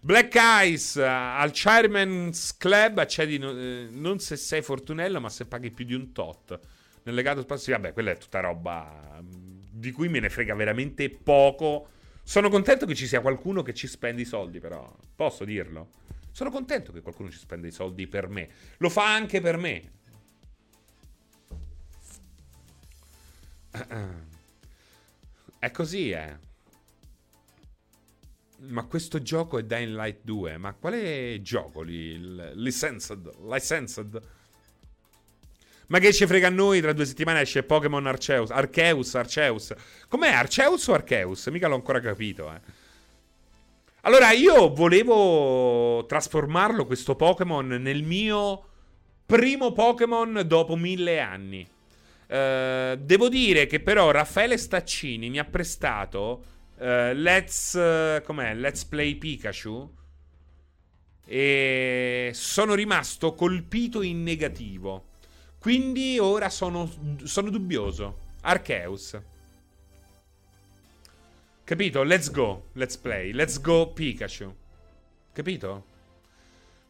[0.01, 5.85] Black Eyes al Chairman's Club accedi eh, non se sei fortunello ma se paghi più
[5.85, 6.61] di un tot
[7.05, 11.11] nel legato spazio, vabbè, quella è tutta roba mm, di cui me ne frega veramente
[11.11, 11.89] poco.
[12.25, 14.93] Sono contento che ci sia qualcuno che ci spende i soldi, però.
[15.15, 15.91] Posso dirlo?
[16.33, 18.49] Sono contento che qualcuno ci spenda i soldi per me.
[18.79, 19.93] Lo fa anche per me.
[25.59, 26.53] È così, eh.
[28.59, 30.57] Ma questo gioco è Dying Light 2.
[30.57, 32.19] Ma quale gioco lì?
[32.55, 33.31] Licensed?
[33.43, 34.21] Licensed?
[35.89, 36.81] Ma che ci frega a noi?
[36.81, 38.51] Tra due settimane esce Pokémon Arceus.
[38.51, 39.75] Arceus, Arceus.
[40.09, 41.47] Com'è Arceus o Arceus?
[41.49, 42.61] Mica l'ho ancora capito, eh.
[44.03, 48.65] Allora, io volevo trasformarlo, questo Pokémon, nel mio
[49.25, 51.67] primo Pokémon dopo mille anni.
[52.27, 56.45] Uh, devo dire che però Raffaele Staccini mi ha prestato
[56.79, 57.73] uh, Let's,
[58.25, 58.55] com'è?
[58.55, 59.91] Let's Play Pikachu
[61.27, 65.07] e sono rimasto colpito in negativo.
[65.65, 66.91] Quindi ora sono,
[67.23, 68.19] sono dubbioso.
[68.43, 69.19] Arceus.
[71.65, 72.03] Capito?
[72.03, 72.65] Let's go.
[72.75, 73.33] Let's play.
[73.33, 74.55] Let's go Pikachu.
[75.33, 75.85] Capito?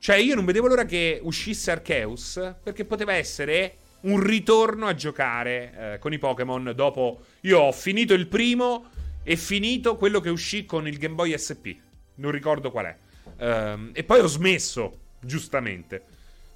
[0.01, 2.55] Cioè, io non vedevo l'ora che uscisse Arceus.
[2.61, 6.73] Perché poteva essere un ritorno a giocare eh, con i Pokémon.
[6.75, 8.91] Dopo, io ho finito il primo
[9.23, 11.79] e finito quello che uscì con il Game Boy SP.
[12.17, 12.97] Non ricordo qual è.
[13.39, 16.03] Um, e poi ho smesso, giustamente.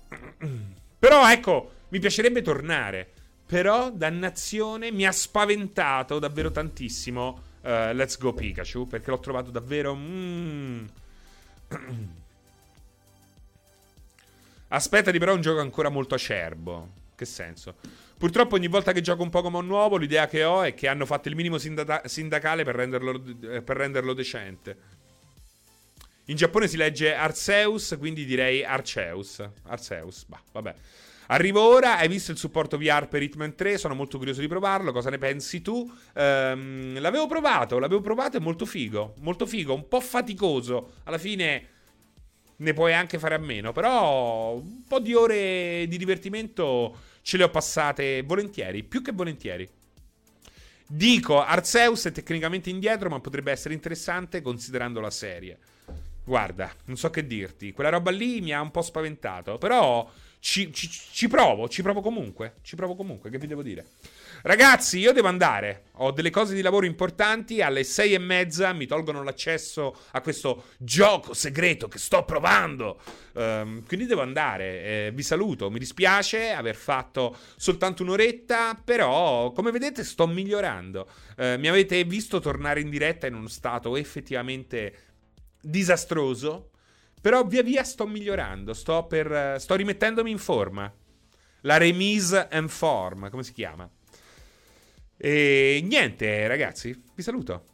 [0.98, 3.10] Però ecco, mi piacerebbe tornare.
[3.46, 8.86] Però, dannazione, mi ha spaventato davvero tantissimo uh, Let's Go Pikachu.
[8.86, 9.94] Perché l'ho trovato davvero.
[9.94, 10.84] Mm.
[14.68, 16.96] Aspettati, però, un gioco ancora molto acerbo.
[17.16, 17.74] Che senso?
[18.18, 21.28] Purtroppo ogni volta che gioco un Pokémon nuovo l'idea che ho è che hanno fatto
[21.28, 24.76] il minimo sindaca- sindacale per renderlo, eh, per renderlo, decente.
[26.26, 29.42] In Giappone si legge Arceus, quindi direi Arceus.
[29.62, 30.74] Arceus, bah, vabbè.
[31.30, 33.76] Arrivo ora, hai visto il supporto VR per Hitman 3?
[33.76, 34.92] Sono molto curioso di provarlo.
[34.92, 35.90] Cosa ne pensi tu?
[36.14, 39.14] Ehm, l'avevo provato, l'avevo provato, è molto figo.
[39.18, 40.94] Molto figo, un po' faticoso.
[41.04, 41.66] Alla fine
[42.56, 43.72] ne puoi anche fare a meno.
[43.72, 49.68] Però un po' di ore di divertimento ce le ho passate volentieri, più che volentieri.
[50.86, 55.58] Dico, Arceus è tecnicamente indietro, ma potrebbe essere interessante considerando la serie.
[56.24, 57.72] Guarda, non so che dirti.
[57.72, 59.58] Quella roba lì mi ha un po' spaventato.
[59.58, 60.10] Però
[60.40, 62.54] ci, ci, ci, provo, ci provo comunque.
[62.62, 63.86] Ci provo comunque, che vi devo dire?
[64.42, 65.86] Ragazzi, io devo andare.
[65.94, 67.60] Ho delle cose di lavoro importanti.
[67.60, 73.00] Alle sei e mezza mi tolgono l'accesso a questo gioco segreto che sto provando.
[73.32, 74.82] Um, quindi devo andare.
[74.82, 75.70] Eh, vi saluto.
[75.70, 78.80] Mi dispiace aver fatto soltanto un'oretta.
[78.82, 81.08] Però, come vedete, sto migliorando.
[81.36, 84.94] Uh, mi avete visto tornare in diretta in uno stato effettivamente
[85.60, 86.70] disastroso.
[87.20, 90.92] Però via via sto migliorando, sto, per, sto rimettendomi in forma.
[91.62, 93.88] La remise en forme, come si chiama?
[95.16, 97.64] E niente, ragazzi, vi saluto.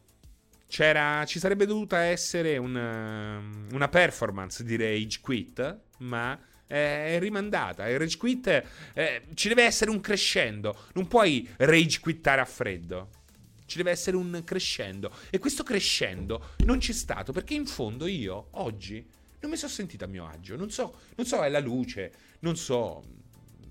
[0.66, 3.40] C'era, ci sarebbe dovuta essere una,
[3.70, 7.88] una performance di Rage Quit, ma è rimandata.
[7.88, 8.64] Il Rage Quit
[8.94, 10.86] eh, ci deve essere un crescendo.
[10.94, 13.10] Non puoi Rage Quittare a freddo.
[13.66, 15.12] Ci deve essere un crescendo.
[15.30, 19.06] E questo crescendo non c'è stato perché in fondo io oggi
[19.44, 20.56] non mi sono sentito a mio agio.
[20.56, 23.04] Non so, non so, è la luce, non so,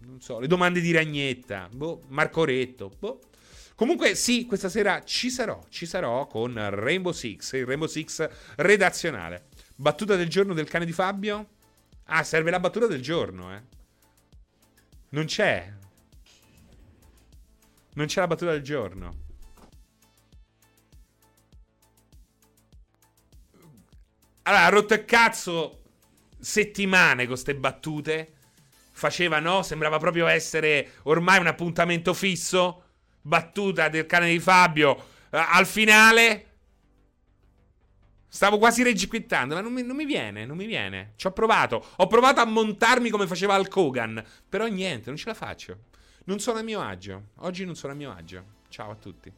[0.05, 3.19] non so, le domande di Ragnetta, boh, Marco Retto, boh.
[3.75, 9.47] Comunque, sì, questa sera ci sarò, ci sarò con Rainbow Six, il Rainbow Six redazionale.
[9.75, 11.49] Battuta del giorno del cane di Fabio?
[12.05, 13.61] Ah, serve la battuta del giorno, eh.
[15.09, 15.73] Non c'è.
[17.95, 19.22] Non c'è la battuta del giorno.
[24.43, 25.81] Allora, rotto il cazzo
[26.39, 28.33] settimane con queste battute.
[28.91, 29.63] Faceva, no?
[29.63, 32.83] Sembrava proprio essere ormai un appuntamento fisso.
[33.21, 34.97] Battuta del cane di Fabio uh,
[35.29, 36.47] al finale.
[38.27, 41.13] Stavo quasi regiquittando, ma non mi, non mi, viene, non mi viene.
[41.15, 41.85] Ci ho provato.
[41.97, 44.21] Ho provato a montarmi come faceva Al Kogan.
[44.49, 45.77] Però niente, non ce la faccio.
[46.25, 47.29] Non sono a mio agio.
[47.37, 48.43] Oggi non sono a mio agio.
[48.69, 49.31] Ciao a tutti.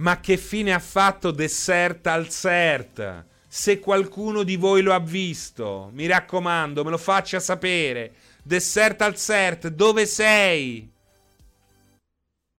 [0.00, 3.26] Ma che fine ha fatto Dessert al Cert?
[3.46, 8.14] Se qualcuno di voi lo ha visto, mi raccomando, me lo faccia sapere.
[8.42, 10.89] Dessert al Cert, dove sei?